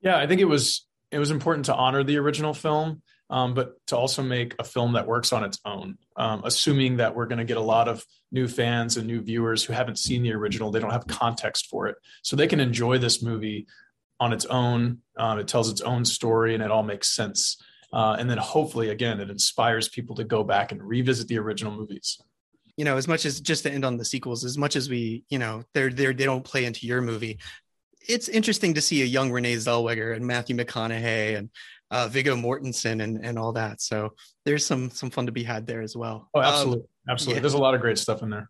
yeah 0.00 0.18
i 0.18 0.26
think 0.26 0.40
it 0.40 0.46
was 0.46 0.88
it 1.10 1.18
was 1.18 1.30
important 1.30 1.66
to 1.66 1.74
honor 1.74 2.04
the 2.04 2.18
original 2.18 2.54
film, 2.54 3.02
um, 3.28 3.54
but 3.54 3.74
to 3.88 3.96
also 3.96 4.22
make 4.22 4.54
a 4.58 4.64
film 4.64 4.92
that 4.92 5.06
works 5.06 5.32
on 5.32 5.44
its 5.44 5.58
own. 5.64 5.98
Um, 6.16 6.42
assuming 6.44 6.98
that 6.98 7.14
we're 7.14 7.26
going 7.26 7.38
to 7.38 7.44
get 7.44 7.56
a 7.56 7.62
lot 7.62 7.88
of 7.88 8.04
new 8.30 8.48
fans 8.48 8.96
and 8.96 9.06
new 9.06 9.20
viewers 9.20 9.64
who 9.64 9.72
haven't 9.72 9.98
seen 9.98 10.22
the 10.22 10.32
original, 10.32 10.70
they 10.70 10.80
don't 10.80 10.90
have 10.90 11.06
context 11.06 11.68
for 11.68 11.86
it, 11.88 11.96
so 12.22 12.36
they 12.36 12.46
can 12.46 12.60
enjoy 12.60 12.98
this 12.98 13.22
movie 13.22 13.66
on 14.18 14.32
its 14.32 14.44
own. 14.46 14.98
Um, 15.16 15.38
it 15.38 15.48
tells 15.48 15.70
its 15.70 15.80
own 15.80 16.04
story, 16.04 16.54
and 16.54 16.62
it 16.62 16.70
all 16.70 16.82
makes 16.82 17.08
sense. 17.08 17.56
Uh, 17.92 18.16
and 18.18 18.30
then 18.30 18.38
hopefully, 18.38 18.90
again, 18.90 19.20
it 19.20 19.30
inspires 19.30 19.88
people 19.88 20.14
to 20.16 20.24
go 20.24 20.44
back 20.44 20.70
and 20.70 20.82
revisit 20.82 21.26
the 21.26 21.38
original 21.38 21.72
movies 21.72 22.20
you 22.80 22.84
know, 22.84 22.96
as 22.96 23.06
much 23.06 23.26
as 23.26 23.42
just 23.42 23.64
to 23.64 23.70
end 23.70 23.84
on 23.84 23.98
the 23.98 24.06
sequels, 24.06 24.42
as 24.42 24.56
much 24.56 24.74
as 24.74 24.88
we, 24.88 25.22
you 25.28 25.38
know, 25.38 25.62
they're 25.74 25.90
they're 25.90 26.14
they 26.14 26.24
don't 26.24 26.44
play 26.44 26.64
into 26.64 26.86
your 26.86 27.02
movie, 27.02 27.38
it's 28.08 28.28
interesting 28.28 28.74
to 28.74 28.80
see 28.80 29.02
a 29.02 29.06
young 29.06 29.30
Renee 29.30 29.56
Zellweger 29.56 30.14
and 30.14 30.26
Matthew 30.26 30.56
McConaughey 30.56 31.36
and 31.36 31.50
uh, 31.90 32.08
Viggo 32.08 32.36
Mortensen 32.36 33.02
and 33.02 33.24
and 33.24 33.38
all 33.38 33.52
that. 33.52 33.80
So 33.80 34.14
there's 34.44 34.64
some 34.64 34.90
some 34.90 35.10
fun 35.10 35.26
to 35.26 35.32
be 35.32 35.42
had 35.42 35.66
there 35.66 35.82
as 35.82 35.96
well. 35.96 36.28
Oh, 36.34 36.40
absolutely, 36.40 36.82
um, 36.82 37.10
absolutely. 37.10 37.38
Yeah. 37.38 37.40
There's 37.42 37.54
a 37.54 37.58
lot 37.58 37.74
of 37.74 37.80
great 37.80 37.98
stuff 37.98 38.22
in 38.22 38.30
there. 38.30 38.48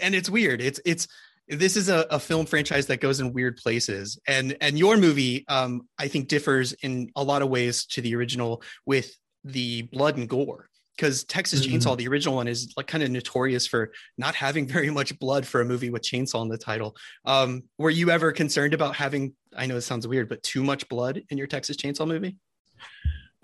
And 0.00 0.14
it's 0.14 0.30
weird. 0.30 0.60
It's 0.60 0.80
it's 0.84 1.08
this 1.48 1.76
is 1.76 1.90
a, 1.90 2.06
a, 2.10 2.18
film 2.18 2.46
franchise 2.46 2.86
that 2.86 3.02
goes 3.02 3.20
in 3.20 3.34
weird 3.34 3.58
places, 3.58 4.18
and 4.26 4.56
and 4.62 4.78
your 4.78 4.96
movie, 4.96 5.44
um, 5.48 5.86
I 5.98 6.08
think, 6.08 6.28
differs 6.28 6.72
in 6.72 7.10
a 7.16 7.22
lot 7.22 7.42
of 7.42 7.50
ways 7.50 7.84
to 7.86 8.00
the 8.00 8.14
original 8.14 8.62
with 8.86 9.14
the 9.44 9.82
blood 9.82 10.16
and 10.16 10.26
gore 10.26 10.70
because 10.96 11.24
Texas 11.24 11.66
mm-hmm. 11.66 11.76
Chainsaw, 11.76 11.96
the 11.96 12.08
original 12.08 12.36
one, 12.36 12.48
is 12.48 12.72
like 12.76 12.86
kind 12.86 13.02
of 13.02 13.10
notorious 13.10 13.66
for 13.66 13.92
not 14.18 14.34
having 14.34 14.66
very 14.68 14.90
much 14.90 15.18
blood 15.18 15.46
for 15.46 15.60
a 15.60 15.64
movie 15.64 15.90
with 15.90 16.02
chainsaw 16.02 16.42
in 16.42 16.48
the 16.48 16.58
title. 16.58 16.96
Um, 17.24 17.64
were 17.78 17.90
you 17.90 18.10
ever 18.10 18.32
concerned 18.32 18.74
about 18.74 18.96
having? 18.96 19.34
I 19.56 19.66
know 19.66 19.76
it 19.76 19.82
sounds 19.82 20.06
weird, 20.06 20.28
but 20.28 20.42
too 20.42 20.62
much 20.62 20.88
blood 20.88 21.22
in 21.30 21.38
your 21.38 21.46
Texas 21.46 21.76
Chainsaw 21.76 22.06
movie? 22.06 22.36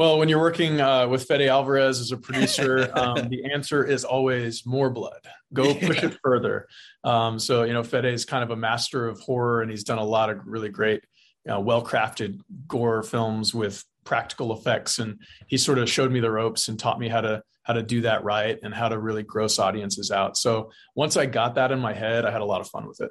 Well, 0.00 0.18
when 0.18 0.30
you're 0.30 0.40
working 0.40 0.80
uh, 0.80 1.06
with 1.08 1.24
Fede 1.24 1.48
Alvarez 1.48 2.00
as 2.00 2.10
a 2.10 2.16
producer, 2.16 2.90
um, 2.96 3.28
the 3.28 3.52
answer 3.52 3.84
is 3.84 4.02
always 4.02 4.64
more 4.64 4.88
blood. 4.88 5.20
Go 5.52 5.74
push 5.74 6.02
it 6.02 6.16
further. 6.24 6.68
Um, 7.04 7.38
so 7.38 7.64
you 7.64 7.74
know, 7.74 7.82
Fede 7.82 8.06
is 8.06 8.24
kind 8.24 8.42
of 8.42 8.50
a 8.50 8.56
master 8.56 9.06
of 9.06 9.20
horror, 9.20 9.60
and 9.60 9.70
he's 9.70 9.84
done 9.84 9.98
a 9.98 10.04
lot 10.04 10.30
of 10.30 10.40
really 10.46 10.70
great, 10.70 11.04
uh, 11.52 11.60
well-crafted 11.60 12.40
gore 12.66 13.02
films 13.02 13.54
with 13.54 13.84
practical 14.04 14.52
effects. 14.52 14.98
And 14.98 15.20
he 15.46 15.56
sort 15.56 15.78
of 15.78 15.90
showed 15.90 16.12
me 16.12 16.20
the 16.20 16.30
ropes 16.30 16.68
and 16.68 16.78
taught 16.78 16.98
me 16.98 17.08
how 17.08 17.20
to 17.20 17.42
how 17.62 17.74
to 17.74 17.82
do 17.82 18.00
that 18.00 18.24
right 18.24 18.58
and 18.62 18.74
how 18.74 18.88
to 18.88 18.98
really 18.98 19.22
gross 19.22 19.58
audiences 19.58 20.10
out. 20.10 20.36
So 20.36 20.70
once 20.94 21.16
i 21.16 21.26
got 21.26 21.54
that 21.54 21.70
in 21.70 21.78
my 21.78 21.92
head 21.92 22.24
i 22.24 22.30
had 22.30 22.40
a 22.40 22.44
lot 22.44 22.60
of 22.60 22.68
fun 22.68 22.88
with 22.88 23.00
it. 23.00 23.10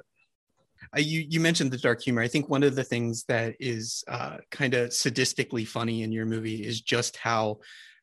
Uh, 0.96 1.00
you 1.00 1.24
you 1.28 1.40
mentioned 1.40 1.70
the 1.70 1.78
dark 1.78 2.02
humor. 2.02 2.20
I 2.20 2.28
think 2.28 2.48
one 2.48 2.62
of 2.62 2.74
the 2.74 2.84
things 2.84 3.24
that 3.24 3.54
is 3.60 4.02
uh, 4.08 4.38
kind 4.50 4.74
of 4.74 4.90
sadistically 4.90 5.66
funny 5.66 6.02
in 6.02 6.10
your 6.10 6.26
movie 6.26 6.66
is 6.66 6.80
just 6.80 7.16
how 7.16 7.60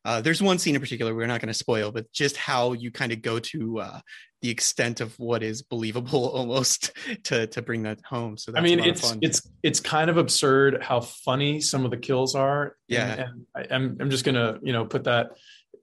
uh, 0.07 0.21
there's 0.21 0.41
one 0.41 0.57
scene 0.57 0.73
in 0.73 0.79
particular 0.79 1.13
we're 1.13 1.27
not 1.27 1.41
going 1.41 1.49
to 1.49 1.53
spoil, 1.53 1.91
but 1.91 2.09
just 2.13 2.37
how 2.37 2.71
you 2.71 2.89
kind 2.91 3.11
of 3.11 3.21
go 3.21 3.39
to 3.39 3.79
uh, 3.79 3.99
the 4.41 4.49
extent 4.49 5.01
of 5.01 5.13
what 5.19 5.43
is 5.43 5.61
believable 5.63 6.29
almost 6.33 6.91
to 7.25 7.45
to 7.47 7.61
bring 7.61 7.83
that 7.83 7.99
home. 8.05 8.37
So 8.37 8.53
I 8.55 8.61
mean, 8.61 8.79
it's 8.79 9.17
it's 9.21 9.41
it's 9.63 9.81
kind 9.81 10.09
of 10.09 10.15
absurd 10.15 10.81
how 10.81 11.01
funny 11.01 11.59
some 11.59 11.83
of 11.83 11.91
the 11.91 11.97
kills 11.97 12.35
are. 12.35 12.77
Yeah, 12.87 13.11
and, 13.11 13.19
and 13.19 13.45
I, 13.53 13.61
am 13.63 13.67
I'm, 13.69 13.97
I'm 14.03 14.09
just 14.09 14.23
gonna 14.23 14.59
you 14.63 14.71
know 14.71 14.85
put 14.85 15.03
that 15.03 15.31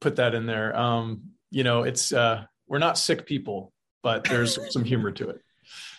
put 0.00 0.16
that 0.16 0.34
in 0.34 0.46
there. 0.46 0.74
Um, 0.74 1.32
you 1.50 1.62
know, 1.62 1.82
it's 1.82 2.10
uh, 2.10 2.44
we're 2.66 2.78
not 2.78 2.96
sick 2.96 3.26
people, 3.26 3.74
but 4.02 4.24
there's 4.24 4.58
some 4.72 4.84
humor 4.84 5.10
to 5.12 5.28
it. 5.28 5.43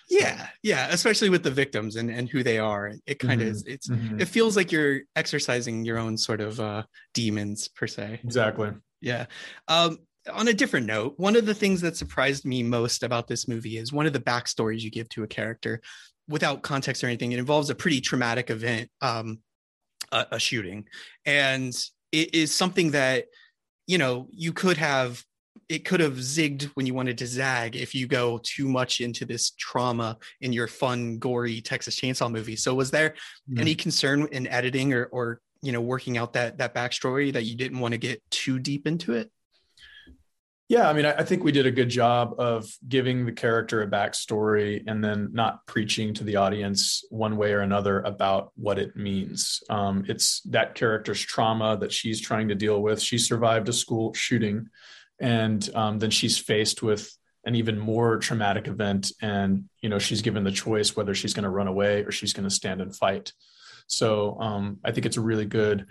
Yeah, 0.09 0.47
yeah, 0.61 0.87
especially 0.91 1.29
with 1.29 1.43
the 1.43 1.51
victims 1.51 1.95
and 1.95 2.11
and 2.11 2.29
who 2.29 2.43
they 2.43 2.59
are. 2.59 2.93
It 3.05 3.19
kind 3.19 3.41
of 3.41 3.47
mm-hmm. 3.47 3.55
is. 3.55 3.63
It's 3.65 3.87
mm-hmm. 3.89 4.19
it 4.19 4.27
feels 4.27 4.55
like 4.55 4.71
you're 4.71 5.01
exercising 5.15 5.83
your 5.83 5.97
own 5.97 6.17
sort 6.17 6.41
of 6.41 6.59
uh, 6.59 6.83
demons 7.13 7.67
per 7.67 7.87
se. 7.87 8.19
Exactly. 8.23 8.71
Yeah. 9.01 9.25
Um, 9.67 9.97
on 10.31 10.47
a 10.47 10.53
different 10.53 10.87
note, 10.87 11.15
one 11.17 11.35
of 11.35 11.45
the 11.45 11.53
things 11.53 11.81
that 11.81 11.97
surprised 11.97 12.45
me 12.45 12.63
most 12.63 13.03
about 13.03 13.27
this 13.27 13.47
movie 13.47 13.77
is 13.77 13.93
one 13.93 14.05
of 14.05 14.13
the 14.13 14.19
backstories 14.19 14.81
you 14.81 14.89
give 14.89 15.09
to 15.09 15.23
a 15.23 15.27
character 15.27 15.81
without 16.27 16.63
context 16.63 17.03
or 17.03 17.07
anything. 17.07 17.31
It 17.31 17.39
involves 17.39 17.69
a 17.69 17.75
pretty 17.75 18.01
traumatic 18.01 18.49
event, 18.49 18.89
um, 19.01 19.39
a, 20.11 20.25
a 20.33 20.39
shooting, 20.39 20.85
and 21.25 21.73
it 22.11 22.33
is 22.33 22.53
something 22.53 22.91
that 22.91 23.25
you 23.87 23.97
know 23.97 24.27
you 24.31 24.53
could 24.53 24.77
have 24.77 25.23
it 25.69 25.85
could 25.85 25.99
have 25.99 26.13
zigged 26.13 26.63
when 26.75 26.85
you 26.85 26.93
wanted 26.93 27.17
to 27.17 27.27
zag 27.27 27.75
if 27.75 27.95
you 27.95 28.07
go 28.07 28.39
too 28.43 28.67
much 28.67 29.01
into 29.01 29.25
this 29.25 29.51
trauma 29.51 30.17
in 30.41 30.53
your 30.53 30.67
fun 30.67 31.17
gory 31.17 31.61
texas 31.61 31.99
chainsaw 31.99 32.31
movie 32.31 32.55
so 32.55 32.73
was 32.73 32.91
there 32.91 33.15
mm. 33.49 33.59
any 33.59 33.75
concern 33.75 34.27
in 34.31 34.47
editing 34.47 34.93
or 34.93 35.05
or 35.05 35.41
you 35.61 35.71
know 35.71 35.81
working 35.81 36.17
out 36.17 36.33
that 36.33 36.57
that 36.57 36.73
backstory 36.75 37.33
that 37.33 37.43
you 37.43 37.55
didn't 37.55 37.79
want 37.79 37.93
to 37.93 37.97
get 37.97 38.21
too 38.29 38.59
deep 38.59 38.85
into 38.87 39.13
it 39.13 39.31
yeah, 40.67 40.89
I 40.89 40.93
mean, 40.93 41.05
I, 41.05 41.23
think 41.23 41.43
we 41.43 41.51
did 41.51 41.67
a 41.67 41.71
good 41.71 41.89
job 41.89 42.39
of 42.39 42.67
giving 42.87 43.23
the 43.23 43.31
character 43.31 43.83
a 43.83 43.87
backstory 43.87 44.83
and 44.87 45.03
then 45.03 45.29
not 45.31 45.63
preaching 45.67 46.11
to 46.15 46.23
the 46.23 46.37
audience 46.37 47.03
one 47.11 47.37
way 47.37 47.53
or 47.53 47.59
another 47.59 47.99
about 48.01 48.51
what 48.55 48.79
it 48.79 48.95
means. 48.95 49.61
Um, 49.69 50.03
it's 50.07 50.41
that 50.41 50.73
character's 50.73 51.21
trauma 51.21 51.77
that 51.77 51.91
she's 51.91 52.19
trying 52.19 52.47
to 52.47 52.55
deal 52.55 52.81
with. 52.81 52.99
She 52.99 53.19
survived 53.19 53.69
a 53.69 53.73
school 53.73 54.11
shooting, 54.15 54.67
and 55.19 55.67
um, 55.75 55.99
then 55.99 56.11
she's 56.11 56.37
faced 56.37 56.81
with 56.81 57.09
an 57.45 57.55
even 57.55 57.77
more 57.77 58.17
traumatic 58.17 58.67
event, 58.67 59.11
and 59.21 59.65
you 59.81 59.89
know 59.89 59.99
she's 59.99 60.21
given 60.21 60.43
the 60.43 60.51
choice 60.51 60.95
whether 60.95 61.13
she's 61.13 61.33
going 61.33 61.43
to 61.43 61.49
run 61.49 61.67
away 61.67 62.03
or 62.03 62.11
she's 62.11 62.33
going 62.33 62.47
to 62.47 62.55
stand 62.55 62.81
and 62.81 62.95
fight. 62.95 63.33
So 63.87 64.39
um, 64.39 64.79
I 64.83 64.91
think 64.91 65.05
it's 65.05 65.17
a 65.17 65.21
really 65.21 65.45
good 65.45 65.85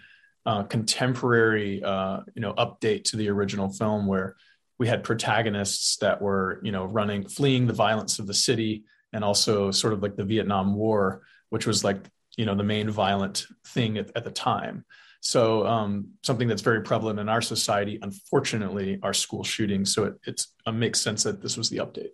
uh, 0.47 0.65
contemporary, 0.65 1.83
uh, 1.83 2.21
you 2.35 2.43
know, 2.43 2.53
update 2.55 3.05
to 3.05 3.17
the 3.17 3.31
original 3.31 3.71
film 3.71 4.07
where 4.07 4.37
we 4.79 4.89
had 4.89 5.05
protagonists 5.05 5.97
that 5.99 6.21
were 6.21 6.61
you 6.63 6.73
know 6.73 6.85
running 6.85 7.29
fleeing 7.29 7.67
the 7.67 7.73
violence 7.73 8.19
of 8.19 8.27
the 8.27 8.35
city 8.35 8.85
and 9.13 9.23
also 9.23 9.71
sort 9.71 9.93
of 9.93 10.03
like 10.03 10.17
the 10.17 10.25
vietnam 10.25 10.75
war 10.75 11.23
which 11.51 11.69
was 11.69 11.85
like 11.85 11.99
you 12.37 12.45
know 12.45 12.55
the 12.55 12.65
main 12.65 12.91
violent 12.91 13.47
thing 13.67 13.99
at, 13.99 14.11
at 14.17 14.25
the 14.25 14.31
time. 14.31 14.85
So 15.25 15.67
um, 15.67 16.09
something 16.23 16.47
that's 16.47 16.63
very 16.63 16.83
prevalent 16.83 17.19
in 17.19 17.29
our 17.29 17.41
society, 17.41 17.99
unfortunately, 18.03 18.99
are 19.03 19.15
school 19.15 19.43
shootings. 19.43 19.95
So 19.95 20.05
it, 20.05 20.15
it's, 20.27 20.53
it 20.67 20.73
makes 20.73 21.01
sense 21.01 21.23
that 21.23 21.41
this 21.43 21.57
was 21.57 21.71
the 21.71 21.79
update 21.79 22.11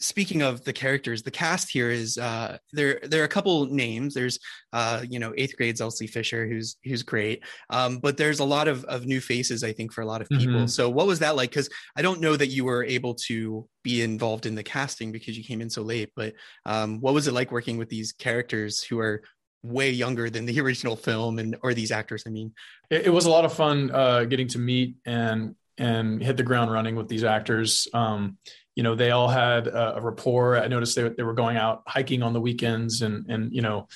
speaking 0.00 0.40
of 0.40 0.64
the 0.64 0.72
characters, 0.72 1.22
the 1.22 1.30
cast 1.30 1.70
here 1.70 1.90
is 1.90 2.18
uh, 2.18 2.56
there. 2.72 3.00
There 3.02 3.20
are 3.20 3.26
a 3.26 3.28
couple 3.28 3.66
names. 3.66 4.14
There's 4.14 4.38
uh, 4.72 5.04
you 5.08 5.18
know 5.18 5.32
eighth 5.36 5.56
grade's 5.56 5.80
Elsie 5.80 6.06
Fisher, 6.06 6.48
who's 6.48 6.76
who's 6.84 7.02
great, 7.02 7.44
um, 7.68 7.98
but 7.98 8.16
there's 8.16 8.40
a 8.40 8.44
lot 8.44 8.66
of 8.66 8.84
of 8.86 9.06
new 9.06 9.20
faces. 9.20 9.62
I 9.62 9.72
think 9.72 9.92
for 9.92 10.00
a 10.00 10.06
lot 10.06 10.22
of 10.22 10.28
people. 10.28 10.54
Mm-hmm. 10.54 10.66
So 10.66 10.90
what 10.90 11.06
was 11.06 11.20
that 11.20 11.36
like? 11.36 11.50
Because 11.50 11.68
I 11.96 12.02
don't 12.02 12.20
know 12.20 12.36
that 12.36 12.48
you 12.48 12.64
were 12.64 12.84
able 12.84 13.14
to 13.26 13.68
be 13.82 14.02
involved 14.02 14.46
in 14.46 14.54
the 14.54 14.62
casting 14.62 15.12
because 15.12 15.38
you 15.38 15.44
came 15.44 15.60
in 15.60 15.70
so 15.70 15.82
late. 15.82 16.10
But 16.16 16.34
um, 16.66 17.00
what 17.00 17.14
was 17.14 17.28
it 17.28 17.34
like 17.34 17.52
working 17.52 17.78
with 17.78 17.88
these 17.88 18.12
characters 18.12 18.82
who 18.82 18.98
are 18.98 19.22
way 19.62 19.90
younger 19.90 20.30
than 20.30 20.46
the 20.46 20.60
original 20.62 20.96
film 20.96 21.38
and 21.38 21.56
or 21.62 21.74
these 21.74 21.90
actors? 21.90 22.24
I 22.26 22.30
mean, 22.30 22.52
it, 22.90 23.06
it 23.06 23.10
was 23.10 23.26
a 23.26 23.30
lot 23.30 23.44
of 23.44 23.52
fun 23.52 23.90
uh, 23.90 24.24
getting 24.24 24.48
to 24.48 24.58
meet 24.58 24.96
and 25.04 25.54
and 25.78 26.22
hit 26.22 26.36
the 26.36 26.42
ground 26.42 26.70
running 26.70 26.94
with 26.94 27.08
these 27.08 27.24
actors. 27.24 27.88
Um, 27.94 28.36
you 28.76 28.82
know, 28.82 28.94
they 28.94 29.10
all 29.10 29.28
had 29.28 29.66
a, 29.66 29.96
a 29.96 30.00
rapport. 30.00 30.58
I 30.58 30.68
noticed 30.68 30.94
they, 30.94 31.08
they 31.08 31.22
were 31.22 31.34
going 31.34 31.56
out 31.56 31.82
hiking 31.86 32.22
on 32.22 32.32
the 32.32 32.40
weekends 32.40 33.02
and, 33.02 33.28
and, 33.30 33.52
you 33.52 33.62
know, 33.62 33.88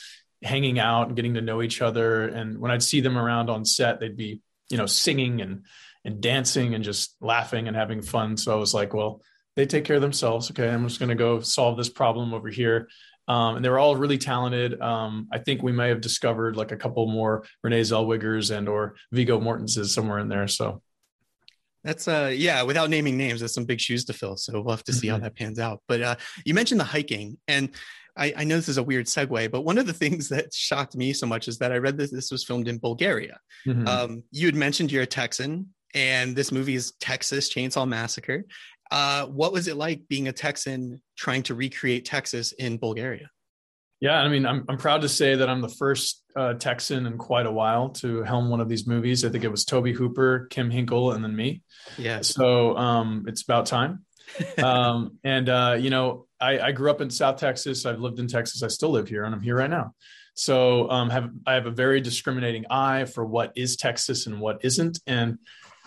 hanging 0.42 0.78
out 0.78 1.06
and 1.06 1.16
getting 1.16 1.34
to 1.34 1.40
know 1.40 1.62
each 1.62 1.80
other. 1.80 2.24
And 2.24 2.58
when 2.58 2.70
I'd 2.70 2.82
see 2.82 3.00
them 3.00 3.16
around 3.16 3.50
on 3.50 3.64
set, 3.64 4.00
they'd 4.00 4.16
be, 4.16 4.40
you 4.70 4.76
know, 4.76 4.86
singing 4.86 5.40
and, 5.40 5.64
and 6.04 6.20
dancing 6.20 6.74
and 6.74 6.82
just 6.82 7.16
laughing 7.20 7.68
and 7.68 7.76
having 7.76 8.02
fun. 8.02 8.36
So 8.36 8.52
I 8.52 8.56
was 8.56 8.74
like, 8.74 8.92
well, 8.92 9.22
they 9.56 9.66
take 9.66 9.84
care 9.84 9.96
of 9.96 10.02
themselves. 10.02 10.50
Okay. 10.50 10.68
I'm 10.68 10.86
just 10.88 10.98
going 10.98 11.10
to 11.10 11.14
go 11.14 11.40
solve 11.40 11.76
this 11.76 11.88
problem 11.88 12.34
over 12.34 12.48
here. 12.48 12.88
Um, 13.26 13.56
and 13.56 13.64
they 13.64 13.68
were 13.68 13.78
all 13.78 13.96
really 13.96 14.18
talented. 14.18 14.80
Um, 14.80 15.28
I 15.32 15.38
think 15.38 15.62
we 15.62 15.72
may 15.72 15.88
have 15.88 16.00
discovered 16.00 16.56
like 16.56 16.72
a 16.72 16.76
couple 16.76 17.06
more 17.06 17.44
Renee 17.62 17.80
Zellwegers 17.80 18.56
and 18.56 18.68
or 18.68 18.96
Viggo 19.12 19.40
Mortensen's 19.40 19.94
somewhere 19.94 20.18
in 20.18 20.28
there. 20.28 20.46
So 20.48 20.82
that's 21.82 22.08
uh 22.08 22.32
yeah, 22.34 22.62
without 22.62 22.90
naming 22.90 23.16
names, 23.16 23.40
that's 23.40 23.54
some 23.54 23.66
big 23.66 23.80
shoes 23.80 24.04
to 24.06 24.12
fill. 24.12 24.36
So 24.36 24.60
we'll 24.60 24.74
have 24.74 24.84
to 24.84 24.92
see 24.92 25.08
mm-hmm. 25.08 25.16
how 25.16 25.22
that 25.22 25.36
pans 25.36 25.58
out. 25.58 25.82
But 25.86 26.02
uh 26.02 26.16
you 26.44 26.54
mentioned 26.54 26.80
the 26.80 26.84
hiking 26.84 27.38
and 27.46 27.70
I, 28.16 28.32
I, 28.36 28.44
know 28.44 28.56
this 28.56 28.68
is 28.68 28.78
a 28.78 28.82
weird 28.82 29.06
segue, 29.06 29.50
but 29.50 29.62
one 29.62 29.76
of 29.76 29.86
the 29.86 29.92
things 30.02 30.28
that 30.28 30.54
shocked 30.54 30.96
me 30.96 31.12
so 31.12 31.26
much 31.26 31.48
is 31.48 31.58
that 31.58 31.72
I 31.72 31.78
read 31.78 31.96
that 31.98 32.12
this 32.12 32.30
was 32.30 32.44
filmed 32.44 32.68
in 32.68 32.78
Bulgaria. 32.78 33.38
Mm-hmm. 33.66 33.88
Um, 33.88 34.22
you 34.30 34.46
had 34.46 34.54
mentioned 34.54 34.92
you're 34.92 35.02
a 35.02 35.06
Texan, 35.06 35.74
and 35.94 36.34
this 36.36 36.52
movie 36.52 36.74
is 36.74 36.92
Texas 37.00 37.52
Chainsaw 37.52 37.88
Massacre. 37.88 38.44
Uh, 38.90 39.26
what 39.26 39.52
was 39.52 39.68
it 39.68 39.76
like 39.76 40.02
being 40.08 40.28
a 40.28 40.32
Texan 40.32 41.00
trying 41.16 41.42
to 41.44 41.54
recreate 41.54 42.04
Texas 42.04 42.52
in 42.52 42.76
Bulgaria? 42.78 43.30
Yeah, 44.00 44.20
I 44.20 44.28
mean, 44.28 44.44
I'm 44.44 44.64
I'm 44.68 44.76
proud 44.76 45.00
to 45.02 45.08
say 45.08 45.34
that 45.36 45.48
I'm 45.48 45.60
the 45.60 45.68
first 45.68 46.22
uh, 46.36 46.54
Texan 46.54 47.06
in 47.06 47.16
quite 47.16 47.46
a 47.46 47.50
while 47.50 47.90
to 47.90 48.22
helm 48.22 48.50
one 48.50 48.60
of 48.60 48.68
these 48.68 48.86
movies. 48.86 49.24
I 49.24 49.30
think 49.30 49.44
it 49.44 49.50
was 49.50 49.64
Tobe 49.64 49.94
Hooper, 49.94 50.46
Kim 50.50 50.70
Henkel, 50.70 51.12
and 51.12 51.24
then 51.24 51.34
me. 51.34 51.62
Yeah. 51.96 52.20
So 52.20 52.76
um, 52.76 53.24
it's 53.26 53.42
about 53.42 53.66
time. 53.66 54.04
um, 54.62 55.18
and 55.24 55.48
uh, 55.48 55.76
you 55.78 55.90
know, 55.90 56.26
I, 56.40 56.58
I, 56.58 56.72
grew 56.72 56.90
up 56.90 57.00
in 57.00 57.10
South 57.10 57.36
Texas. 57.36 57.86
I've 57.86 58.00
lived 58.00 58.18
in 58.18 58.26
Texas. 58.26 58.62
I 58.62 58.68
still 58.68 58.90
live 58.90 59.08
here, 59.08 59.24
and 59.24 59.34
I'm 59.34 59.42
here 59.42 59.56
right 59.56 59.70
now. 59.70 59.94
So 60.34 60.90
um, 60.90 61.10
have 61.10 61.30
I 61.46 61.54
have 61.54 61.66
a 61.66 61.70
very 61.70 62.00
discriminating 62.00 62.66
eye 62.68 63.04
for 63.04 63.24
what 63.24 63.52
is 63.56 63.76
Texas 63.76 64.26
and 64.26 64.40
what 64.40 64.64
isn't. 64.64 64.98
And 65.06 65.38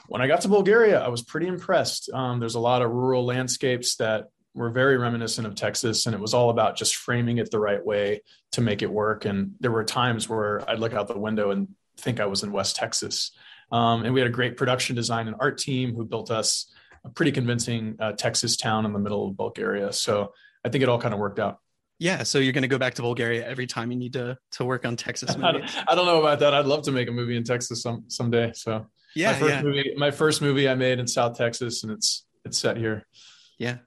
when 0.08 0.22
I 0.22 0.28
got 0.28 0.42
to 0.42 0.48
Bulgaria, 0.48 1.00
I 1.00 1.08
was 1.10 1.22
pretty 1.22 1.48
impressed. 1.48 2.10
Um, 2.14 2.40
there's 2.40 2.56
a 2.56 2.60
lot 2.60 2.82
of 2.82 2.92
rural 2.92 3.26
landscapes 3.26 3.96
that 3.98 4.26
were 4.54 4.70
very 4.70 4.98
reminiscent 4.98 5.46
of 5.46 5.56
Texas, 5.56 6.06
and 6.06 6.16
it 6.16 6.22
was 6.22 6.34
all 6.34 6.50
about 6.50 6.76
just 6.76 6.96
framing 6.96 7.38
it 7.38 7.52
the 7.52 7.60
right 7.60 7.84
way 7.86 8.22
to 8.54 8.62
make 8.62 8.82
it 8.82 8.92
work. 8.92 9.26
And 9.26 9.54
there 9.60 9.72
were 9.72 9.84
times 9.84 10.28
where 10.28 10.68
I'd 10.70 10.80
look 10.80 10.94
out 10.94 11.08
the 11.08 11.18
window 11.18 11.52
and 11.52 11.68
think 11.98 12.20
I 12.20 12.26
was 12.26 12.44
in 12.44 12.52
West 12.52 12.76
Texas. 12.76 13.32
Um, 13.72 14.04
and 14.06 14.14
we 14.14 14.20
had 14.20 14.28
a 14.28 14.34
great 14.34 14.58
production 14.58 14.96
design 14.96 15.28
and 15.28 15.36
art 15.40 15.58
team 15.58 15.94
who 15.94 16.06
built 16.06 16.32
us 16.32 16.72
a 17.04 17.10
pretty 17.10 17.32
convincing 17.32 17.98
uh, 18.00 18.14
Texas 18.14 18.58
town 18.58 18.86
in 18.86 18.94
the 18.94 19.00
middle 19.00 19.28
of 19.28 19.38
Bulgaria. 19.38 19.94
So 19.94 20.34
I 20.64 20.70
think 20.70 20.84
it 20.84 20.90
all 20.90 21.00
kind 21.00 21.14
of 21.14 21.20
worked 21.20 21.40
out. 21.40 21.60
Yeah, 22.00 22.24
so 22.24 22.38
you're 22.38 22.54
going 22.54 22.64
to 22.64 22.68
go 22.68 22.78
back 22.78 22.94
to 22.96 23.02
Bulgaria 23.02 23.48
every 23.48 23.66
time 23.66 23.92
you 23.92 23.98
need 23.98 24.14
to 24.14 24.38
to 24.52 24.66
work 24.66 24.86
on 24.86 24.96
Texas 24.96 25.36
movies. 25.36 25.44
I, 25.46 25.52
don't, 25.52 25.92
I 25.92 25.96
don't 25.96 26.06
know 26.06 26.20
about 26.20 26.40
that. 26.40 26.54
I'd 26.54 26.68
love 26.68 26.84
to 26.84 26.92
make 26.92 27.08
a 27.08 27.12
movie 27.12 27.36
in 27.36 27.44
Texas 27.44 27.82
some 27.82 28.04
someday. 28.08 28.52
So 28.54 28.86
yeah, 29.18 29.32
my 29.32 29.40
first 29.40 29.54
yeah. 29.54 29.62
movie, 29.62 29.94
my 29.98 30.12
first 30.12 30.42
movie 30.42 30.70
I 30.70 30.76
made 30.76 31.00
in 31.00 31.08
South 31.08 31.38
Texas, 31.38 31.84
and 31.84 31.92
it's 31.92 32.26
it's 32.46 32.58
set 32.58 32.78
here. 32.78 33.06
Yeah, 33.58 33.78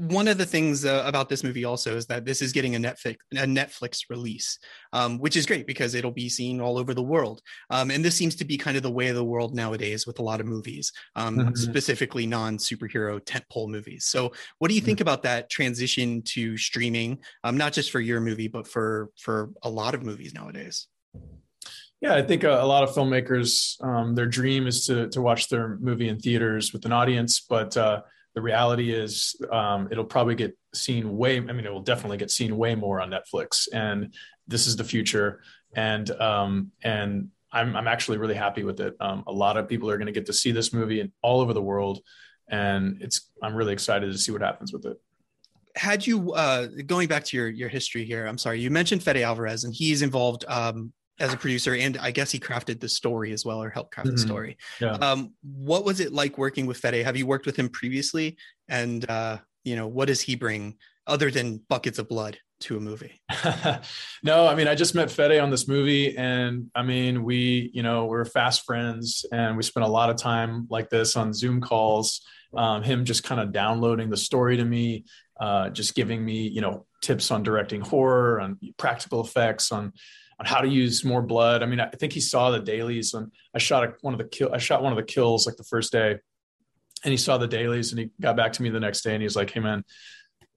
one 0.00 0.28
of 0.28 0.38
the 0.38 0.46
things 0.46 0.86
uh, 0.86 1.02
about 1.04 1.28
this 1.28 1.44
movie 1.44 1.66
also 1.66 1.94
is 1.94 2.06
that 2.06 2.24
this 2.24 2.40
is 2.40 2.52
getting 2.52 2.74
a 2.74 2.78
Netflix 2.78 3.16
a 3.32 3.44
Netflix 3.44 4.04
release, 4.08 4.58
um, 4.94 5.18
which 5.18 5.36
is 5.36 5.44
great 5.44 5.66
because 5.66 5.94
it'll 5.94 6.10
be 6.10 6.30
seen 6.30 6.58
all 6.58 6.78
over 6.78 6.94
the 6.94 7.02
world. 7.02 7.42
Um, 7.68 7.90
and 7.90 8.02
this 8.02 8.16
seems 8.16 8.34
to 8.36 8.46
be 8.46 8.56
kind 8.56 8.78
of 8.78 8.82
the 8.82 8.90
way 8.90 9.08
of 9.08 9.14
the 9.14 9.24
world 9.24 9.54
nowadays 9.54 10.06
with 10.06 10.18
a 10.18 10.22
lot 10.22 10.40
of 10.40 10.46
movies, 10.46 10.90
um, 11.16 11.36
mm-hmm. 11.36 11.54
specifically 11.54 12.26
non 12.26 12.56
superhero 12.56 13.20
tentpole 13.20 13.68
movies. 13.68 14.06
So, 14.06 14.32
what 14.58 14.68
do 14.68 14.74
you 14.74 14.80
think 14.80 14.98
mm-hmm. 14.98 15.02
about 15.02 15.22
that 15.24 15.50
transition 15.50 16.22
to 16.22 16.56
streaming? 16.56 17.18
Um, 17.44 17.58
not 17.58 17.74
just 17.74 17.90
for 17.90 18.00
your 18.00 18.20
movie, 18.20 18.48
but 18.48 18.66
for 18.66 19.10
for 19.18 19.50
a 19.62 19.68
lot 19.68 19.94
of 19.94 20.02
movies 20.02 20.32
nowadays. 20.32 20.86
Yeah, 22.00 22.14
I 22.14 22.22
think 22.22 22.44
a, 22.44 22.62
a 22.62 22.64
lot 22.64 22.82
of 22.82 22.90
filmmakers, 22.90 23.82
um, 23.84 24.14
their 24.14 24.26
dream 24.26 24.66
is 24.66 24.86
to 24.86 25.08
to 25.10 25.20
watch 25.20 25.48
their 25.48 25.76
movie 25.78 26.08
in 26.08 26.18
theaters 26.18 26.72
with 26.72 26.84
an 26.86 26.92
audience, 26.92 27.40
but 27.40 27.76
uh, 27.76 28.02
the 28.34 28.40
reality 28.40 28.92
is 28.92 29.34
um, 29.52 29.88
it'll 29.90 30.04
probably 30.04 30.36
get 30.36 30.56
seen 30.72 31.16
way 31.16 31.38
i 31.38 31.40
mean 31.40 31.66
it 31.66 31.72
will 31.72 31.82
definitely 31.82 32.16
get 32.16 32.30
seen 32.30 32.56
way 32.56 32.76
more 32.76 33.00
on 33.00 33.10
netflix 33.10 33.66
and 33.72 34.14
this 34.50 34.66
is 34.66 34.76
the 34.76 34.84
future. 34.84 35.40
And 35.74 36.10
um, 36.10 36.72
and 36.82 37.28
I'm, 37.52 37.74
I'm 37.76 37.88
actually 37.88 38.18
really 38.18 38.34
happy 38.34 38.64
with 38.64 38.80
it. 38.80 38.94
Um, 39.00 39.24
a 39.26 39.32
lot 39.32 39.56
of 39.56 39.68
people 39.68 39.88
are 39.90 39.96
going 39.96 40.06
to 40.06 40.12
get 40.12 40.26
to 40.26 40.32
see 40.32 40.52
this 40.52 40.72
movie 40.72 41.00
in 41.00 41.12
all 41.22 41.40
over 41.40 41.52
the 41.52 41.62
world 41.62 42.00
and 42.48 43.00
it's 43.00 43.30
i'm 43.42 43.54
really 43.54 43.72
excited 43.72 44.10
to 44.10 44.18
see 44.18 44.32
what 44.32 44.42
happens 44.42 44.72
with 44.72 44.84
it. 44.84 45.00
Had 45.76 46.04
you 46.04 46.32
uh, 46.32 46.66
going 46.86 47.06
back 47.06 47.24
to 47.26 47.36
your 47.36 47.48
your 47.48 47.68
history 47.68 48.04
here 48.04 48.26
i'm 48.26 48.38
sorry 48.38 48.60
you 48.60 48.70
mentioned 48.70 49.04
fede 49.04 49.18
alvarez 49.18 49.62
and 49.62 49.72
he's 49.72 50.02
involved 50.02 50.44
um, 50.48 50.92
as 51.20 51.32
a 51.32 51.36
producer 51.36 51.74
and 51.74 51.96
i 51.98 52.10
guess 52.10 52.30
he 52.30 52.38
crafted 52.38 52.80
the 52.80 52.88
story 52.88 53.32
as 53.32 53.44
well 53.44 53.62
or 53.62 53.70
helped 53.70 53.92
craft 53.92 54.08
mm-hmm. 54.08 54.16
the 54.16 54.22
story 54.22 54.56
yeah. 54.80 54.92
um, 54.94 55.32
what 55.42 55.84
was 55.84 56.00
it 56.00 56.12
like 56.12 56.38
working 56.38 56.66
with 56.66 56.78
fede 56.78 57.04
have 57.04 57.16
you 57.16 57.26
worked 57.26 57.46
with 57.46 57.56
him 57.56 57.68
previously 57.68 58.36
and 58.68 59.08
uh, 59.10 59.36
you 59.64 59.76
know 59.76 59.86
what 59.86 60.08
does 60.08 60.20
he 60.20 60.34
bring 60.34 60.76
other 61.06 61.30
than 61.30 61.60
buckets 61.68 61.98
of 61.98 62.08
blood 62.08 62.38
to 62.60 62.76
a 62.76 62.80
movie 62.80 63.20
no 64.22 64.46
i 64.46 64.54
mean 64.54 64.68
i 64.68 64.74
just 64.74 64.94
met 64.94 65.10
fede 65.10 65.40
on 65.40 65.50
this 65.50 65.66
movie 65.66 66.16
and 66.16 66.70
i 66.74 66.82
mean 66.82 67.24
we 67.24 67.70
you 67.72 67.82
know 67.82 68.04
we're 68.04 68.24
fast 68.24 68.64
friends 68.64 69.24
and 69.32 69.56
we 69.56 69.62
spent 69.62 69.84
a 69.84 69.88
lot 69.88 70.10
of 70.10 70.16
time 70.16 70.66
like 70.70 70.90
this 70.90 71.16
on 71.16 71.32
zoom 71.32 71.60
calls 71.60 72.20
um, 72.56 72.82
him 72.82 73.04
just 73.04 73.22
kind 73.22 73.40
of 73.40 73.52
downloading 73.52 74.10
the 74.10 74.16
story 74.16 74.56
to 74.56 74.64
me 74.64 75.04
uh, 75.40 75.70
just 75.70 75.94
giving 75.94 76.22
me 76.22 76.48
you 76.48 76.60
know 76.60 76.86
tips 77.00 77.30
on 77.30 77.42
directing 77.42 77.80
horror 77.80 78.40
on 78.40 78.58
practical 78.76 79.22
effects 79.22 79.72
on 79.72 79.92
on 80.40 80.46
how 80.46 80.60
to 80.60 80.68
use 80.68 81.04
more 81.04 81.22
blood. 81.22 81.62
I 81.62 81.66
mean, 81.66 81.78
I 81.78 81.90
think 81.90 82.12
he 82.14 82.20
saw 82.20 82.50
the 82.50 82.58
dailies 82.58 83.12
and 83.14 83.30
I 83.54 83.58
shot 83.58 83.84
a, 83.84 83.94
one 84.00 84.14
of 84.14 84.18
the 84.18 84.24
kill. 84.24 84.52
I 84.52 84.58
shot 84.58 84.82
one 84.82 84.92
of 84.92 84.96
the 84.96 85.04
kills 85.04 85.46
like 85.46 85.56
the 85.56 85.64
first 85.64 85.92
day, 85.92 86.18
and 87.04 87.12
he 87.12 87.16
saw 87.16 87.38
the 87.38 87.46
dailies 87.46 87.92
and 87.92 88.00
he 88.00 88.10
got 88.20 88.36
back 88.36 88.54
to 88.54 88.62
me 88.62 88.70
the 88.70 88.80
next 88.80 89.02
day 89.02 89.12
and 89.14 89.22
he's 89.22 89.36
like, 89.36 89.50
"Hey 89.50 89.60
man, 89.60 89.84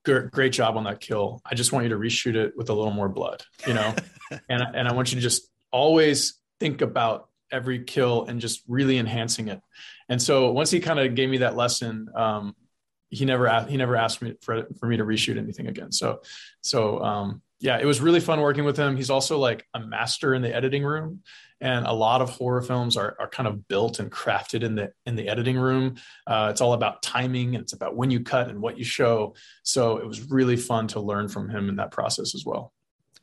great, 0.06 0.32
great 0.32 0.54
job 0.54 0.78
on 0.78 0.86
that 0.86 1.02
kill. 1.02 1.42
I 1.46 1.56
just 1.56 1.72
want 1.74 1.84
you 1.84 1.90
to 1.90 1.98
reshoot 1.98 2.36
it 2.36 2.54
with 2.56 2.70
a 2.70 2.74
little 2.74 2.94
more 2.94 3.10
blood, 3.10 3.44
you 3.68 3.74
know, 3.74 3.94
and 4.50 4.64
and 4.74 4.88
I 4.88 4.94
want 4.94 5.12
you 5.12 5.18
to 5.18 5.22
just 5.22 5.50
always 5.72 6.40
think 6.60 6.82
about 6.82 7.28
every 7.52 7.84
kill 7.84 8.26
and 8.26 8.40
just 8.40 8.64
really 8.68 8.98
enhancing 8.98 9.50
it. 9.50 9.62
And 10.10 10.22
so 10.22 10.52
once 10.52 10.72
he 10.72 10.80
kind 10.80 11.00
of 11.00 11.14
gave 11.14 11.30
me 11.30 11.38
that 11.40 11.56
lesson, 11.56 12.10
um, 12.16 12.56
he 13.10 13.26
never 13.26 13.48
asked, 13.48 13.70
he 13.70 13.78
never 13.78 13.96
asked 13.96 14.22
me 14.22 14.34
for, 14.42 14.68
for 14.80 14.88
me 14.88 14.98
to 14.98 15.04
reshoot 15.04 15.38
anything 15.38 15.68
again. 15.68 15.92
So, 15.92 16.22
so, 16.62 17.00
um, 17.02 17.42
yeah, 17.64 17.80
it 17.80 17.86
was 17.86 18.02
really 18.02 18.20
fun 18.20 18.42
working 18.42 18.66
with 18.66 18.76
him. 18.76 18.98
He's 18.98 19.10
also 19.10 19.40
like 19.40 19.66
a 19.74 19.80
master 19.80 20.34
in 20.34 20.42
the 20.42 20.54
editing 20.54 20.84
room, 20.84 21.22
and 21.62 21.88
a 21.88 21.94
lot 21.94 22.22
of 22.22 22.30
horror 22.30 22.62
films 22.62 22.98
are, 22.98 23.16
are 23.22 23.30
kind 23.30 23.48
of 23.48 23.70
built 23.70 24.00
and 24.00 24.12
crafted 24.12 24.64
in 24.64 24.76
the 24.76 24.92
in 25.06 25.16
the 25.16 25.30
editing 25.30 25.56
room. 25.56 25.96
Uh, 26.28 26.50
it's 26.52 26.60
all 26.60 26.74
about 26.74 27.02
timing 27.02 27.56
and 27.56 27.64
it's 27.64 27.72
about 27.72 27.96
when 27.96 28.12
you 28.12 28.20
cut 28.20 28.50
and 28.50 28.62
what 28.62 28.78
you 28.78 28.84
show. 28.84 29.34
So 29.64 29.96
it 29.96 30.06
was 30.06 30.30
really 30.30 30.58
fun 30.58 30.90
to 30.90 31.00
learn 31.00 31.30
from 31.30 31.50
him 31.50 31.70
in 31.70 31.78
that 31.78 31.92
process 31.92 32.36
as 32.36 32.44
well 32.46 32.74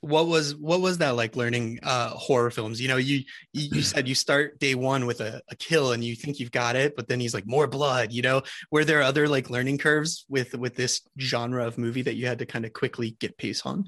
what 0.02 0.26
was 0.26 0.56
what 0.56 0.80
was 0.80 0.97
that 0.97 1.14
like 1.14 1.37
learning 1.37 1.78
uh 1.82 2.09
horror 2.09 2.50
films 2.50 2.80
you 2.80 2.88
know 2.88 2.97
you 2.97 3.23
you, 3.52 3.82
said 3.82 4.09
you 4.09 4.14
start 4.14 4.59
day 4.59 4.75
one 4.75 5.04
with 5.04 5.20
a, 5.20 5.42
a, 5.50 5.56
kill 5.56 5.92
and 5.92 6.02
you 6.02 6.16
think 6.16 6.40
you've 6.40 6.50
got 6.50 6.75
it 6.75 6.97
but 6.97 7.06
then 7.06 7.20
he's 7.20 7.35
like 7.35 7.47
more 7.47 7.66
blood 7.66 8.11
you 8.11 8.23
know 8.23 8.40
were 8.70 8.82
there 8.82 9.02
other 9.02 9.28
like 9.28 9.50
learning 9.50 9.76
curves 9.76 10.25
with 10.30 10.54
with 10.54 10.75
this 10.75 11.02
genre 11.18 11.66
of 11.66 11.76
movie 11.76 12.00
that 12.00 12.14
you 12.14 12.26
had 12.26 12.38
to 12.38 12.47
kind 12.47 12.64
of 12.64 12.73
quickly 12.73 13.11
get 13.20 13.37
pace 13.37 13.66
on 13.66 13.85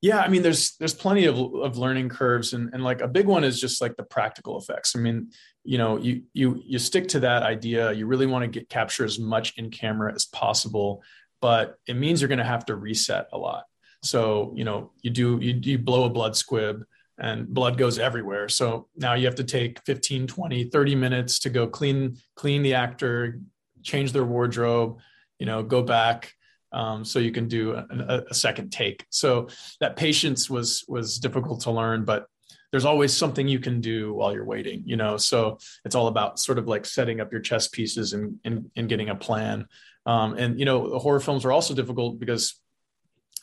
yeah 0.00 0.20
i 0.20 0.28
mean 0.28 0.42
there's 0.42 0.76
there's 0.76 0.94
plenty 0.94 1.24
of, 1.24 1.36
of 1.36 1.78
learning 1.78 2.08
curves 2.08 2.52
and, 2.52 2.70
and 2.72 2.82
like 2.82 3.00
a 3.00 3.08
big 3.08 3.26
one 3.26 3.44
is 3.44 3.60
just 3.60 3.80
like 3.80 3.96
the 3.96 4.02
practical 4.04 4.58
effects 4.58 4.94
i 4.96 4.98
mean 4.98 5.30
you 5.64 5.78
know 5.78 5.98
you 5.98 6.22
you 6.32 6.60
you 6.64 6.78
stick 6.78 7.08
to 7.08 7.20
that 7.20 7.42
idea 7.42 7.92
you 7.92 8.06
really 8.06 8.26
want 8.26 8.42
to 8.42 8.48
get 8.48 8.68
capture 8.68 9.04
as 9.04 9.18
much 9.18 9.56
in 9.56 9.70
camera 9.70 10.12
as 10.14 10.24
possible 10.26 11.02
but 11.40 11.78
it 11.86 11.94
means 11.94 12.20
you're 12.20 12.28
going 12.28 12.38
to 12.38 12.44
have 12.44 12.64
to 12.64 12.74
reset 12.74 13.26
a 13.32 13.38
lot 13.38 13.64
So, 14.04 14.52
you 14.54 14.64
know, 14.64 14.92
you 15.02 15.10
do, 15.10 15.38
you, 15.40 15.58
you 15.62 15.78
blow 15.78 16.04
a 16.04 16.10
blood 16.10 16.36
squib 16.36 16.84
and 17.18 17.48
blood 17.48 17.78
goes 17.78 17.98
everywhere. 17.98 18.48
So 18.48 18.88
now 18.96 19.14
you 19.14 19.24
have 19.26 19.36
to 19.36 19.44
take 19.44 19.80
15, 19.86 20.26
20, 20.26 20.64
30 20.64 20.94
minutes 20.94 21.38
to 21.40 21.50
go 21.50 21.66
clean, 21.66 22.18
clean 22.36 22.62
the 22.62 22.74
actor, 22.74 23.40
change 23.82 24.12
their 24.12 24.24
wardrobe, 24.24 24.98
you 25.38 25.46
know, 25.46 25.62
go 25.62 25.82
back. 25.82 26.32
Um, 26.74 27.04
so 27.04 27.18
you 27.18 27.30
can 27.30 27.48
do 27.48 27.72
a, 27.72 28.24
a 28.30 28.34
second 28.34 28.70
take. 28.70 29.06
So 29.10 29.48
that 29.80 29.96
patience 29.96 30.50
was 30.50 30.84
was 30.88 31.18
difficult 31.18 31.62
to 31.62 31.70
learn, 31.70 32.04
but 32.04 32.26
there's 32.72 32.84
always 32.84 33.16
something 33.16 33.46
you 33.46 33.60
can 33.60 33.80
do 33.80 34.12
while 34.12 34.32
you're 34.34 34.44
waiting, 34.44 34.82
you 34.84 34.96
know. 34.96 35.16
So 35.16 35.58
it's 35.84 35.94
all 35.94 36.08
about 36.08 36.40
sort 36.40 36.58
of 36.58 36.66
like 36.66 36.84
setting 36.84 37.20
up 37.20 37.30
your 37.30 37.40
chess 37.40 37.68
pieces 37.68 38.12
and 38.12 38.38
and, 38.44 38.70
and 38.76 38.88
getting 38.88 39.08
a 39.08 39.14
plan. 39.14 39.66
Um, 40.06 40.34
and 40.36 40.58
you 40.58 40.64
know, 40.64 40.98
horror 40.98 41.20
films 41.20 41.44
are 41.44 41.52
also 41.52 41.74
difficult 41.74 42.18
because 42.18 42.60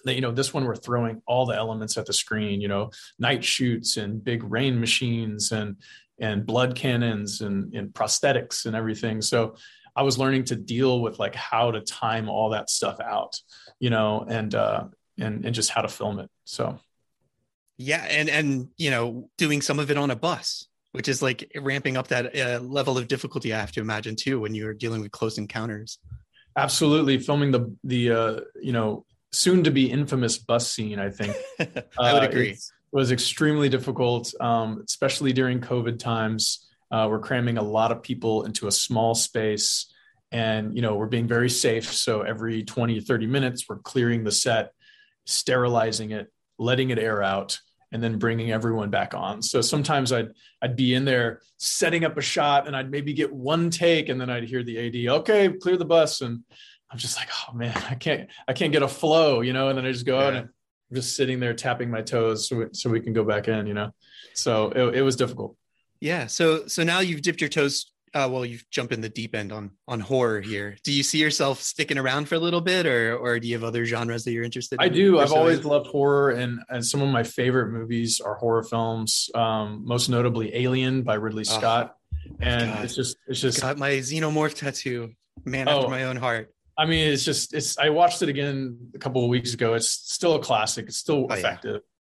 that 0.04 0.16
you 0.16 0.22
know 0.22 0.32
this 0.32 0.54
one 0.54 0.66
we're 0.66 0.76
throwing 0.76 1.22
all 1.26 1.46
the 1.46 1.56
elements 1.56 1.98
at 1.98 2.06
the 2.06 2.14
screen 2.14 2.62
you 2.62 2.68
know 2.68 2.90
night 3.20 3.44
shoots 3.44 3.98
and 3.98 4.24
big 4.24 4.44
rain 4.44 4.80
machines 4.80 5.52
and 5.52 5.76
and 6.20 6.46
blood 6.46 6.76
cannons 6.76 7.42
and, 7.42 7.74
and 7.74 7.94
prosthetics 7.94 8.66
and 8.66 8.76
everything 8.76 9.22
so 9.22 9.56
i 9.96 10.04
was 10.04 10.18
learning 10.18 10.44
to 10.44 10.56
deal 10.56 11.02
with 11.02 11.20
like 11.20 11.36
how 11.36 11.72
to 11.72 11.82
time 11.82 12.30
all 12.30 12.50
that 12.50 12.70
stuff 12.70 13.00
out 13.00 13.40
you 13.80 13.90
know 13.90 14.26
and 14.28 14.56
uh 14.56 14.84
and 15.20 15.46
and 15.46 15.56
just 15.56 15.70
how 15.70 15.82
to 15.82 15.88
film 15.88 16.20
it 16.20 16.30
so 16.44 16.80
yeah 17.78 18.06
and 18.10 18.30
and 18.30 18.68
you 18.78 18.90
know 18.90 19.30
doing 19.38 19.62
some 19.62 19.80
of 19.80 19.92
it 19.92 19.98
on 19.98 20.12
a 20.12 20.16
bus 20.16 20.68
which 20.94 21.08
is 21.08 21.22
like 21.22 21.50
ramping 21.62 21.96
up 21.96 22.08
that 22.10 22.36
uh, 22.36 22.60
level 22.60 22.98
of 22.98 23.08
difficulty 23.08 23.54
i 23.54 23.60
have 23.60 23.72
to 23.72 23.82
imagine 23.82 24.16
too 24.16 24.40
when 24.40 24.54
you're 24.54 24.74
dealing 24.74 25.02
with 25.02 25.12
close 25.12 25.38
encounters 25.38 26.00
absolutely 26.58 27.18
filming 27.18 27.52
the 27.52 27.76
the 27.84 28.12
uh 28.12 28.40
you 28.62 28.72
know 28.72 29.06
soon 29.32 29.64
to 29.64 29.72
be 29.72 29.90
infamous 29.90 30.38
bus 30.38 30.72
scene, 30.72 31.00
I 31.00 31.10
think. 31.10 31.36
I 32.00 32.14
would 32.14 32.24
uh, 32.24 32.30
agree. 32.30 32.58
was 32.92 33.12
extremely 33.12 33.70
difficult, 33.70 34.34
um, 34.42 34.84
especially 34.86 35.34
during 35.34 35.62
COVID 35.62 36.00
times. 36.00 36.68
Uh, 36.92 37.08
we're 37.10 37.20
cramming 37.20 37.58
a 37.58 37.64
lot 37.64 37.92
of 37.92 38.04
people 38.04 38.44
into 38.44 38.68
a 38.68 38.72
small 38.72 39.16
space 39.16 39.92
and, 40.32 40.76
you 40.76 40.82
know, 40.82 40.96
we're 40.96 41.08
being 41.08 41.28
very 41.28 41.50
safe. 41.50 41.92
So 41.94 42.22
every 42.22 42.64
20, 42.64 43.00
30 43.00 43.28
minutes, 43.28 43.66
we're 43.68 43.80
clearing 43.80 44.24
the 44.24 44.32
set, 44.32 44.74
sterilizing 45.26 46.12
it, 46.12 46.32
letting 46.58 46.90
it 46.90 47.00
air 47.00 47.22
out 47.22 47.60
and 47.92 48.02
then 48.02 48.18
bringing 48.18 48.52
everyone 48.52 48.90
back 48.90 49.14
on. 49.14 49.42
So 49.42 49.62
sometimes 49.62 50.14
I'd 50.14 50.30
I'd 50.62 50.76
be 50.76 50.94
in 50.94 51.04
there 51.04 51.42
setting 51.58 52.06
up 52.06 52.18
a 52.18 52.22
shot 52.22 52.68
and 52.68 52.76
I'd 52.76 52.90
maybe 52.90 53.14
get 53.14 53.34
one 53.34 53.70
take 53.70 54.10
and 54.10 54.20
then 54.20 54.30
I'd 54.30 54.46
hear 54.46 54.64
the 54.64 54.88
AD, 54.88 55.20
okay, 55.20 55.50
clear 55.50 55.76
the 55.76 55.86
bus 55.86 56.22
and 56.22 56.44
I'm 56.90 56.98
just 56.98 57.18
like, 57.18 57.30
oh 57.32 57.54
man, 57.54 57.76
I 57.90 57.96
can't, 57.96 58.30
I 58.48 58.54
can't 58.54 58.74
get 58.74 58.84
a 58.84 58.88
flow, 58.88 59.42
you 59.42 59.54
know. 59.54 59.70
And 59.70 59.78
then 59.78 59.86
I 59.86 59.92
just 59.92 60.06
go 60.06 60.20
yeah. 60.20 60.26
out 60.26 60.34
and 60.34 60.50
I'm 60.50 60.96
just 60.96 61.16
sitting 61.16 61.40
there 61.40 61.54
tapping 61.54 61.90
my 61.90 62.02
toes 62.02 62.48
so 62.48 62.58
we, 62.58 62.66
so 62.74 62.90
we 62.90 63.00
can 63.00 63.14
go 63.14 63.24
back 63.24 63.48
in, 63.48 63.66
you 63.66 63.74
know. 63.74 63.92
So 64.34 64.72
it, 64.72 64.98
it 64.98 65.02
was 65.02 65.16
difficult. 65.16 65.56
Yeah. 66.02 66.28
So 66.28 66.68
so 66.68 66.84
now 66.84 67.00
you've 67.00 67.22
dipped 67.22 67.40
your 67.40 67.50
toes. 67.50 67.86
Uh, 68.14 68.28
well, 68.30 68.46
you've 68.46 68.70
jumped 68.70 68.92
in 68.92 69.00
the 69.00 69.08
deep 69.08 69.34
end 69.34 69.54
on 69.54 69.72
on 69.88 70.02
horror 70.02 70.42
here. 70.42 70.76
Do 70.84 70.92
you 70.92 71.04
see 71.04 71.20
yourself 71.20 71.62
sticking 71.62 71.98
around 71.98 72.28
for 72.28 72.36
a 72.36 72.40
little 72.40 72.60
bit, 72.60 72.86
or 72.86 73.16
or 73.16 73.40
do 73.40 73.48
you 73.48 73.54
have 73.54 73.64
other 73.64 73.86
genres 73.86 74.26
that 74.26 74.34
you're 74.34 74.44
interested 74.44 74.82
in? 74.82 74.86
I 74.86 74.90
do. 74.90 75.20
I've 75.20 75.32
always 75.32 75.64
loved 75.64 75.88
horror, 75.88 76.32
and 76.32 76.60
and 76.68 76.86
some 76.86 77.02
of 77.02 77.08
my 77.08 77.24
favorite 77.24 77.72
movies 77.72 78.20
are 78.20 78.36
horror 78.36 78.64
films. 78.64 79.30
Um, 79.34 79.84
most 79.86 80.10
notably, 80.10 80.54
Alien 80.56 81.04
by 81.04 81.14
Ridley 81.14 81.46
oh, 81.48 81.58
Scott. 81.58 81.96
Oh, 81.96 82.36
and 82.42 82.74
God. 82.74 82.84
it's 82.84 82.96
just 82.96 83.16
it's 83.28 83.40
just 83.40 83.62
got 83.62 83.78
my 83.78 83.92
xenomorph 83.92 84.56
tattoo. 84.56 85.14
Man 85.46 85.70
oh, 85.70 85.78
after 85.78 85.90
my 85.90 86.04
own 86.04 86.18
heart. 86.18 86.54
I 86.78 86.86
mean, 86.86 87.12
it's 87.12 87.24
just 87.24 87.54
it's. 87.54 87.78
I 87.78 87.90
watched 87.90 88.22
it 88.22 88.30
again 88.30 88.92
a 88.96 88.98
couple 88.98 89.24
of 89.24 89.30
weeks 89.30 89.54
ago. 89.54 89.76
It's 89.76 89.90
still 89.90 90.36
a 90.36 90.40
classic. 90.40 90.88
It's 90.88 90.98
still 90.98 91.28
oh, 91.30 91.34
effective. 91.34 91.76
Yeah. 91.76 91.91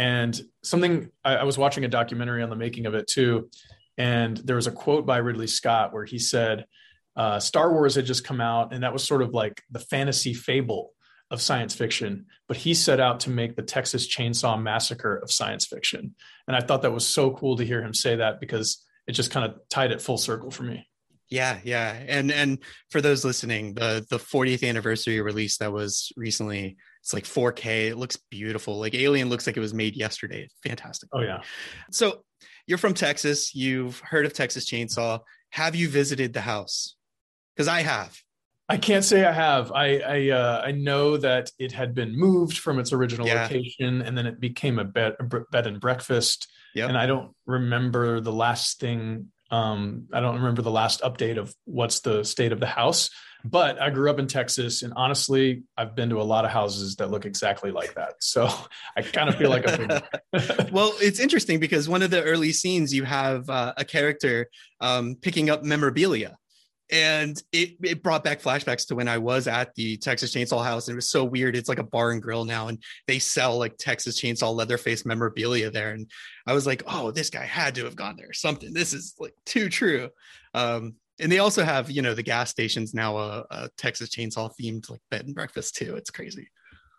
And 0.00 0.40
something 0.62 1.10
I, 1.22 1.36
I 1.36 1.44
was 1.44 1.58
watching 1.58 1.84
a 1.84 1.88
documentary 1.88 2.42
on 2.42 2.48
the 2.48 2.56
making 2.56 2.86
of 2.86 2.94
it 2.94 3.06
too, 3.06 3.50
and 3.98 4.34
there 4.38 4.56
was 4.56 4.66
a 4.66 4.72
quote 4.72 5.04
by 5.04 5.18
Ridley 5.18 5.46
Scott 5.46 5.92
where 5.92 6.06
he 6.06 6.18
said, 6.18 6.64
uh, 7.16 7.38
"Star 7.38 7.70
Wars 7.70 7.96
had 7.96 8.06
just 8.06 8.24
come 8.24 8.40
out, 8.40 8.72
and 8.72 8.82
that 8.82 8.94
was 8.94 9.04
sort 9.04 9.20
of 9.20 9.34
like 9.34 9.62
the 9.70 9.78
fantasy 9.78 10.32
fable 10.32 10.92
of 11.30 11.42
science 11.42 11.74
fiction, 11.74 12.24
but 12.48 12.56
he 12.56 12.72
set 12.72 12.98
out 12.98 13.20
to 13.20 13.30
make 13.30 13.56
the 13.56 13.62
Texas 13.62 14.08
Chainsaw 14.08 14.60
Massacre 14.60 15.16
of 15.16 15.30
science 15.30 15.66
fiction." 15.66 16.14
And 16.48 16.56
I 16.56 16.60
thought 16.62 16.80
that 16.80 16.92
was 16.92 17.06
so 17.06 17.32
cool 17.32 17.58
to 17.58 17.66
hear 17.66 17.82
him 17.82 17.92
say 17.92 18.16
that 18.16 18.40
because 18.40 18.82
it 19.06 19.12
just 19.12 19.30
kind 19.30 19.44
of 19.44 19.60
tied 19.68 19.92
it 19.92 20.00
full 20.00 20.16
circle 20.16 20.50
for 20.50 20.62
me. 20.62 20.88
Yeah, 21.28 21.58
yeah. 21.62 21.94
And 22.08 22.32
and 22.32 22.58
for 22.88 23.02
those 23.02 23.22
listening, 23.22 23.74
the 23.74 24.06
the 24.08 24.18
40th 24.18 24.66
anniversary 24.66 25.20
release 25.20 25.58
that 25.58 25.72
was 25.72 26.10
recently, 26.16 26.78
it's 27.00 27.14
like 27.14 27.24
4K. 27.24 27.88
It 27.88 27.96
looks 27.96 28.16
beautiful. 28.30 28.78
Like 28.78 28.94
Alien 28.94 29.28
looks 29.28 29.46
like 29.46 29.56
it 29.56 29.60
was 29.60 29.74
made 29.74 29.96
yesterday. 29.96 30.48
Fantastic. 30.62 31.08
Oh 31.12 31.20
yeah. 31.20 31.40
So 31.90 32.22
you're 32.66 32.78
from 32.78 32.94
Texas. 32.94 33.54
You've 33.54 34.00
heard 34.00 34.26
of 34.26 34.32
Texas 34.32 34.68
Chainsaw. 34.70 35.20
Have 35.50 35.74
you 35.74 35.88
visited 35.88 36.32
the 36.32 36.42
house? 36.42 36.96
Because 37.54 37.68
I 37.68 37.82
have. 37.82 38.16
I 38.68 38.76
can't 38.76 39.04
say 39.04 39.24
I 39.24 39.32
have. 39.32 39.72
I 39.72 39.98
I, 39.98 40.30
uh, 40.30 40.62
I 40.64 40.70
know 40.70 41.16
that 41.16 41.50
it 41.58 41.72
had 41.72 41.92
been 41.92 42.16
moved 42.16 42.58
from 42.58 42.78
its 42.78 42.92
original 42.92 43.26
yeah. 43.26 43.42
location, 43.42 44.02
and 44.02 44.16
then 44.16 44.26
it 44.26 44.38
became 44.38 44.78
a 44.78 44.84
bed 44.84 45.16
a 45.18 45.24
bed 45.24 45.66
and 45.66 45.80
breakfast. 45.80 46.46
Yep. 46.76 46.90
And 46.90 46.96
I 46.96 47.06
don't 47.06 47.34
remember 47.46 48.20
the 48.20 48.32
last 48.32 48.78
thing 48.78 49.32
um, 49.50 50.06
I 50.12 50.20
don't 50.20 50.36
remember 50.36 50.62
the 50.62 50.70
last 50.70 51.00
update 51.02 51.38
of 51.38 51.54
what's 51.64 52.00
the 52.00 52.24
state 52.24 52.52
of 52.52 52.60
the 52.60 52.66
house, 52.66 53.10
but 53.44 53.80
I 53.80 53.90
grew 53.90 54.10
up 54.10 54.18
in 54.18 54.26
Texas, 54.26 54.82
and 54.82 54.92
honestly, 54.96 55.62
I've 55.76 55.94
been 55.94 56.10
to 56.10 56.20
a 56.20 56.22
lot 56.22 56.44
of 56.44 56.50
houses 56.50 56.96
that 56.96 57.10
look 57.10 57.24
exactly 57.24 57.70
like 57.70 57.94
that. 57.94 58.14
So 58.20 58.48
I 58.96 59.02
kind 59.02 59.28
of 59.28 59.36
feel 59.36 59.50
like 59.50 59.68
I'm. 59.68 59.88
well, 60.72 60.92
it's 61.00 61.18
interesting 61.18 61.58
because 61.58 61.88
one 61.88 62.02
of 62.02 62.10
the 62.10 62.22
early 62.22 62.52
scenes 62.52 62.94
you 62.94 63.04
have 63.04 63.48
uh, 63.50 63.72
a 63.76 63.84
character 63.84 64.48
um, 64.80 65.16
picking 65.20 65.50
up 65.50 65.64
memorabilia 65.64 66.36
and 66.90 67.40
it, 67.52 67.76
it 67.82 68.02
brought 68.02 68.24
back 68.24 68.42
flashbacks 68.42 68.86
to 68.88 68.94
when 68.94 69.08
I 69.08 69.18
was 69.18 69.46
at 69.46 69.74
the 69.74 69.96
Texas 69.96 70.34
Chainsaw 70.34 70.64
House. 70.64 70.88
And 70.88 70.94
it 70.94 70.96
was 70.96 71.10
so 71.10 71.24
weird. 71.24 71.56
It's 71.56 71.68
like 71.68 71.78
a 71.78 71.84
bar 71.84 72.10
and 72.10 72.22
grill 72.22 72.44
now, 72.44 72.68
and 72.68 72.82
they 73.06 73.18
sell 73.18 73.58
like 73.58 73.76
Texas 73.78 74.20
Chainsaw 74.20 74.54
Leatherface 74.54 75.06
memorabilia 75.06 75.70
there. 75.70 75.92
And 75.92 76.10
I 76.46 76.52
was 76.52 76.66
like, 76.66 76.82
oh, 76.86 77.10
this 77.10 77.30
guy 77.30 77.44
had 77.44 77.76
to 77.76 77.84
have 77.84 77.96
gone 77.96 78.16
there. 78.16 78.32
Something. 78.32 78.72
This 78.72 78.92
is 78.92 79.14
like 79.18 79.34
too 79.46 79.68
true. 79.68 80.10
Um, 80.54 80.94
and 81.20 81.30
they 81.30 81.38
also 81.38 81.62
have, 81.62 81.90
you 81.90 82.02
know, 82.02 82.14
the 82.14 82.22
gas 82.22 82.50
stations 82.50 82.94
now 82.94 83.18
a, 83.18 83.44
a 83.50 83.70
Texas 83.76 84.08
Chainsaw 84.08 84.50
themed 84.60 84.88
like 84.90 85.02
bed 85.10 85.26
and 85.26 85.34
breakfast 85.34 85.76
too. 85.76 85.96
It's 85.96 86.10
crazy. 86.10 86.48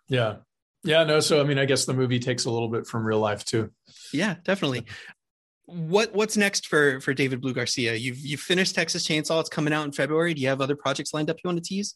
Yeah. 0.08 0.38
Yeah, 0.84 1.04
no. 1.04 1.20
So, 1.20 1.40
I 1.40 1.44
mean, 1.44 1.60
I 1.60 1.66
guess 1.66 1.86
the 1.86 1.94
movie 1.94 2.20
takes 2.20 2.46
a 2.46 2.52
little 2.52 2.70
bit 2.70 2.88
from 2.88 3.06
real 3.06 3.20
life 3.20 3.46
too. 3.46 3.72
Yeah, 4.14 4.36
definitely 4.44 4.86
what 5.66 6.14
what's 6.14 6.38
next 6.38 6.68
for 6.68 7.00
for 7.02 7.14
David 7.14 7.42
Blue 7.42 7.54
Garcia? 7.54 7.96
You've 7.96 8.20
you've 8.20 8.40
finished 8.40 8.76
Texas 8.76 9.08
Chainsaw. 9.08 9.40
It's 9.40 9.50
coming 9.50 9.74
out 9.74 9.86
in 9.86 9.92
February. 9.92 10.34
Do 10.34 10.42
you 10.42 10.48
have 10.48 10.62
other 10.62 10.76
projects 10.76 11.14
lined 11.14 11.30
up 11.30 11.38
you 11.44 11.48
want 11.48 11.64
to 11.64 11.68
tease? 11.68 11.96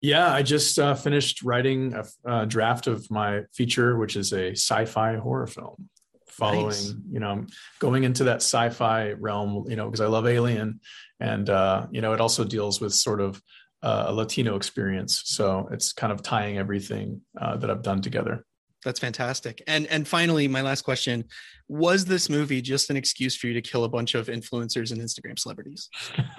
Yeah, 0.00 0.32
I 0.32 0.42
just 0.42 0.78
uh, 0.78 0.94
finished 0.94 1.42
writing 1.42 1.94
a, 1.94 2.04
a, 2.24 2.46
draft 2.46 2.86
of 2.86 3.10
my 3.10 3.42
feature, 3.54 3.96
which 3.96 4.14
is 4.14 4.32
a 4.32 4.50
sci-fi 4.50 5.16
horror 5.16 5.46
film, 5.46 5.88
following 6.28 6.66
nice. 6.66 6.94
you 7.10 7.20
know 7.20 7.46
going 7.78 8.04
into 8.04 8.24
that 8.24 8.36
sci-fi 8.36 9.12
realm. 9.12 9.64
You 9.68 9.76
know, 9.76 9.86
because 9.86 10.00
I 10.00 10.06
love 10.06 10.26
Alien, 10.26 10.80
and 11.20 11.48
uh, 11.50 11.86
you 11.90 12.00
know 12.00 12.12
it 12.12 12.20
also 12.20 12.44
deals 12.44 12.80
with 12.80 12.94
sort 12.94 13.20
of 13.20 13.42
uh, 13.82 14.04
a 14.08 14.12
Latino 14.12 14.56
experience. 14.56 15.22
So 15.24 15.68
it's 15.70 15.92
kind 15.92 16.12
of 16.12 16.22
tying 16.22 16.58
everything 16.58 17.22
uh, 17.40 17.56
that 17.56 17.70
I've 17.70 17.82
done 17.82 18.02
together. 18.02 18.44
That's 18.86 19.00
fantastic. 19.00 19.64
And 19.66 19.88
and 19.88 20.06
finally, 20.06 20.46
my 20.46 20.62
last 20.62 20.82
question: 20.82 21.24
Was 21.66 22.04
this 22.04 22.30
movie 22.30 22.62
just 22.62 22.88
an 22.88 22.96
excuse 22.96 23.34
for 23.34 23.48
you 23.48 23.54
to 23.54 23.60
kill 23.60 23.82
a 23.82 23.88
bunch 23.88 24.14
of 24.14 24.28
influencers 24.28 24.92
and 24.92 25.00
Instagram 25.00 25.36
celebrities? 25.36 25.90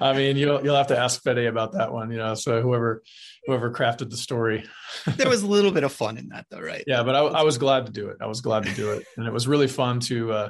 I 0.00 0.14
mean, 0.14 0.38
you'll 0.38 0.64
you'll 0.64 0.74
have 0.74 0.86
to 0.86 0.98
ask 0.98 1.22
Fede 1.22 1.44
about 1.44 1.72
that 1.72 1.92
one. 1.92 2.10
You 2.10 2.16
know, 2.16 2.34
so 2.34 2.62
whoever 2.62 3.02
whoever 3.44 3.70
crafted 3.70 4.08
the 4.08 4.16
story. 4.16 4.64
there 5.18 5.28
was 5.28 5.42
a 5.42 5.46
little 5.46 5.70
bit 5.70 5.84
of 5.84 5.92
fun 5.92 6.16
in 6.16 6.30
that, 6.30 6.46
though, 6.50 6.62
right? 6.62 6.82
Yeah, 6.86 7.02
but 7.02 7.14
I, 7.14 7.20
I 7.20 7.42
was 7.42 7.58
glad 7.58 7.84
to 7.84 7.92
do 7.92 8.08
it. 8.08 8.16
I 8.22 8.26
was 8.26 8.40
glad 8.40 8.64
to 8.64 8.74
do 8.74 8.92
it, 8.92 9.04
and 9.18 9.26
it 9.26 9.32
was 9.32 9.46
really 9.46 9.68
fun 9.68 10.00
to. 10.00 10.32
Uh, 10.32 10.48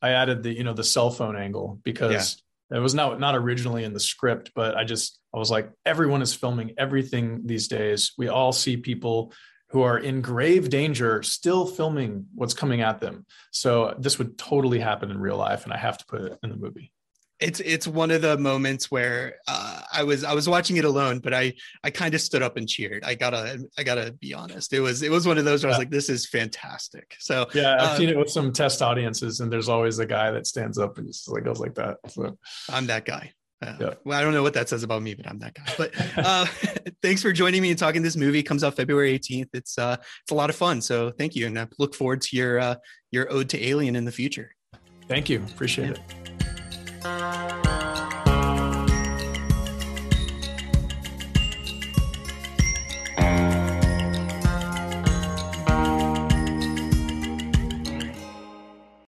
I 0.00 0.10
added 0.10 0.44
the 0.44 0.56
you 0.56 0.62
know 0.62 0.74
the 0.74 0.84
cell 0.84 1.10
phone 1.10 1.36
angle 1.36 1.80
because. 1.82 2.12
Yeah. 2.12 2.44
It 2.74 2.78
was 2.78 2.94
not 2.94 3.20
not 3.20 3.36
originally 3.36 3.84
in 3.84 3.92
the 3.92 4.00
script, 4.00 4.52
but 4.54 4.78
I 4.78 4.84
just 4.84 5.18
I 5.34 5.38
was 5.38 5.50
like, 5.50 5.70
everyone 5.84 6.22
is 6.22 6.32
filming 6.32 6.72
everything 6.78 7.42
these 7.44 7.68
days. 7.68 8.12
We 8.16 8.28
all 8.28 8.50
see 8.50 8.78
people 8.78 9.34
who 9.72 9.80
are 9.80 9.98
in 9.98 10.20
grave 10.20 10.68
danger 10.68 11.22
still 11.22 11.66
filming 11.66 12.26
what's 12.34 12.52
coming 12.52 12.82
at 12.82 13.00
them. 13.00 13.24
So 13.50 13.94
this 13.98 14.18
would 14.18 14.36
totally 14.36 14.78
happen 14.78 15.10
in 15.10 15.18
real 15.18 15.38
life, 15.38 15.64
and 15.64 15.72
I 15.72 15.78
have 15.78 15.96
to 15.98 16.04
put 16.06 16.20
it 16.20 16.38
in 16.42 16.50
the 16.50 16.56
movie. 16.56 16.92
It's 17.40 17.58
it's 17.58 17.88
one 17.88 18.10
of 18.10 18.20
the 18.20 18.36
moments 18.36 18.90
where 18.90 19.36
uh, 19.48 19.80
I 19.92 20.04
was 20.04 20.24
I 20.24 20.34
was 20.34 20.46
watching 20.46 20.76
it 20.76 20.84
alone, 20.84 21.20
but 21.20 21.32
I 21.32 21.54
I 21.82 21.90
kind 21.90 22.14
of 22.14 22.20
stood 22.20 22.42
up 22.42 22.58
and 22.58 22.68
cheered. 22.68 23.02
I 23.02 23.14
gotta 23.14 23.66
I 23.78 23.82
gotta 23.82 24.12
be 24.12 24.34
honest. 24.34 24.74
It 24.74 24.80
was 24.80 25.02
it 25.02 25.10
was 25.10 25.26
one 25.26 25.38
of 25.38 25.46
those 25.46 25.64
where 25.64 25.70
yeah. 25.70 25.76
I 25.76 25.78
was 25.78 25.84
like, 25.84 25.90
this 25.90 26.10
is 26.10 26.28
fantastic. 26.28 27.16
So 27.18 27.46
yeah, 27.54 27.78
I've 27.80 27.90
um, 27.92 27.96
seen 27.96 28.10
it 28.10 28.18
with 28.18 28.30
some 28.30 28.52
test 28.52 28.82
audiences, 28.82 29.40
and 29.40 29.50
there's 29.50 29.70
always 29.70 29.98
a 29.98 30.06
guy 30.06 30.30
that 30.32 30.46
stands 30.46 30.76
up 30.76 30.98
and 30.98 31.06
just 31.06 31.28
like 31.30 31.44
goes 31.44 31.58
like 31.58 31.74
that. 31.76 31.96
So 32.08 32.38
I'm 32.70 32.86
that 32.86 33.06
guy. 33.06 33.32
Uh, 33.62 33.76
yeah. 33.80 33.94
Well, 34.04 34.18
I 34.18 34.22
don't 34.22 34.34
know 34.34 34.42
what 34.42 34.54
that 34.54 34.68
says 34.68 34.82
about 34.82 35.02
me, 35.02 35.14
but 35.14 35.28
I'm 35.28 35.38
that 35.38 35.54
guy. 35.54 35.72
But 35.78 35.92
uh, 36.16 36.46
thanks 37.02 37.22
for 37.22 37.32
joining 37.32 37.62
me 37.62 37.70
and 37.70 37.78
talking. 37.78 38.02
This 38.02 38.16
movie 38.16 38.42
comes 38.42 38.64
out 38.64 38.74
February 38.74 39.18
18th. 39.18 39.50
It's 39.52 39.78
uh, 39.78 39.96
it's 40.00 40.32
a 40.32 40.34
lot 40.34 40.50
of 40.50 40.56
fun. 40.56 40.80
So 40.80 41.12
thank 41.12 41.36
you, 41.36 41.46
and 41.46 41.58
I 41.58 41.68
look 41.78 41.94
forward 41.94 42.22
to 42.22 42.36
your 42.36 42.58
uh, 42.58 42.74
your 43.10 43.32
ode 43.32 43.48
to 43.50 43.64
Alien 43.64 43.94
in 43.94 44.04
the 44.04 44.12
future. 44.12 44.54
Thank 45.08 45.28
you. 45.28 45.44
Appreciate 45.54 45.98
yeah. 47.04 47.88
it. 47.88 47.91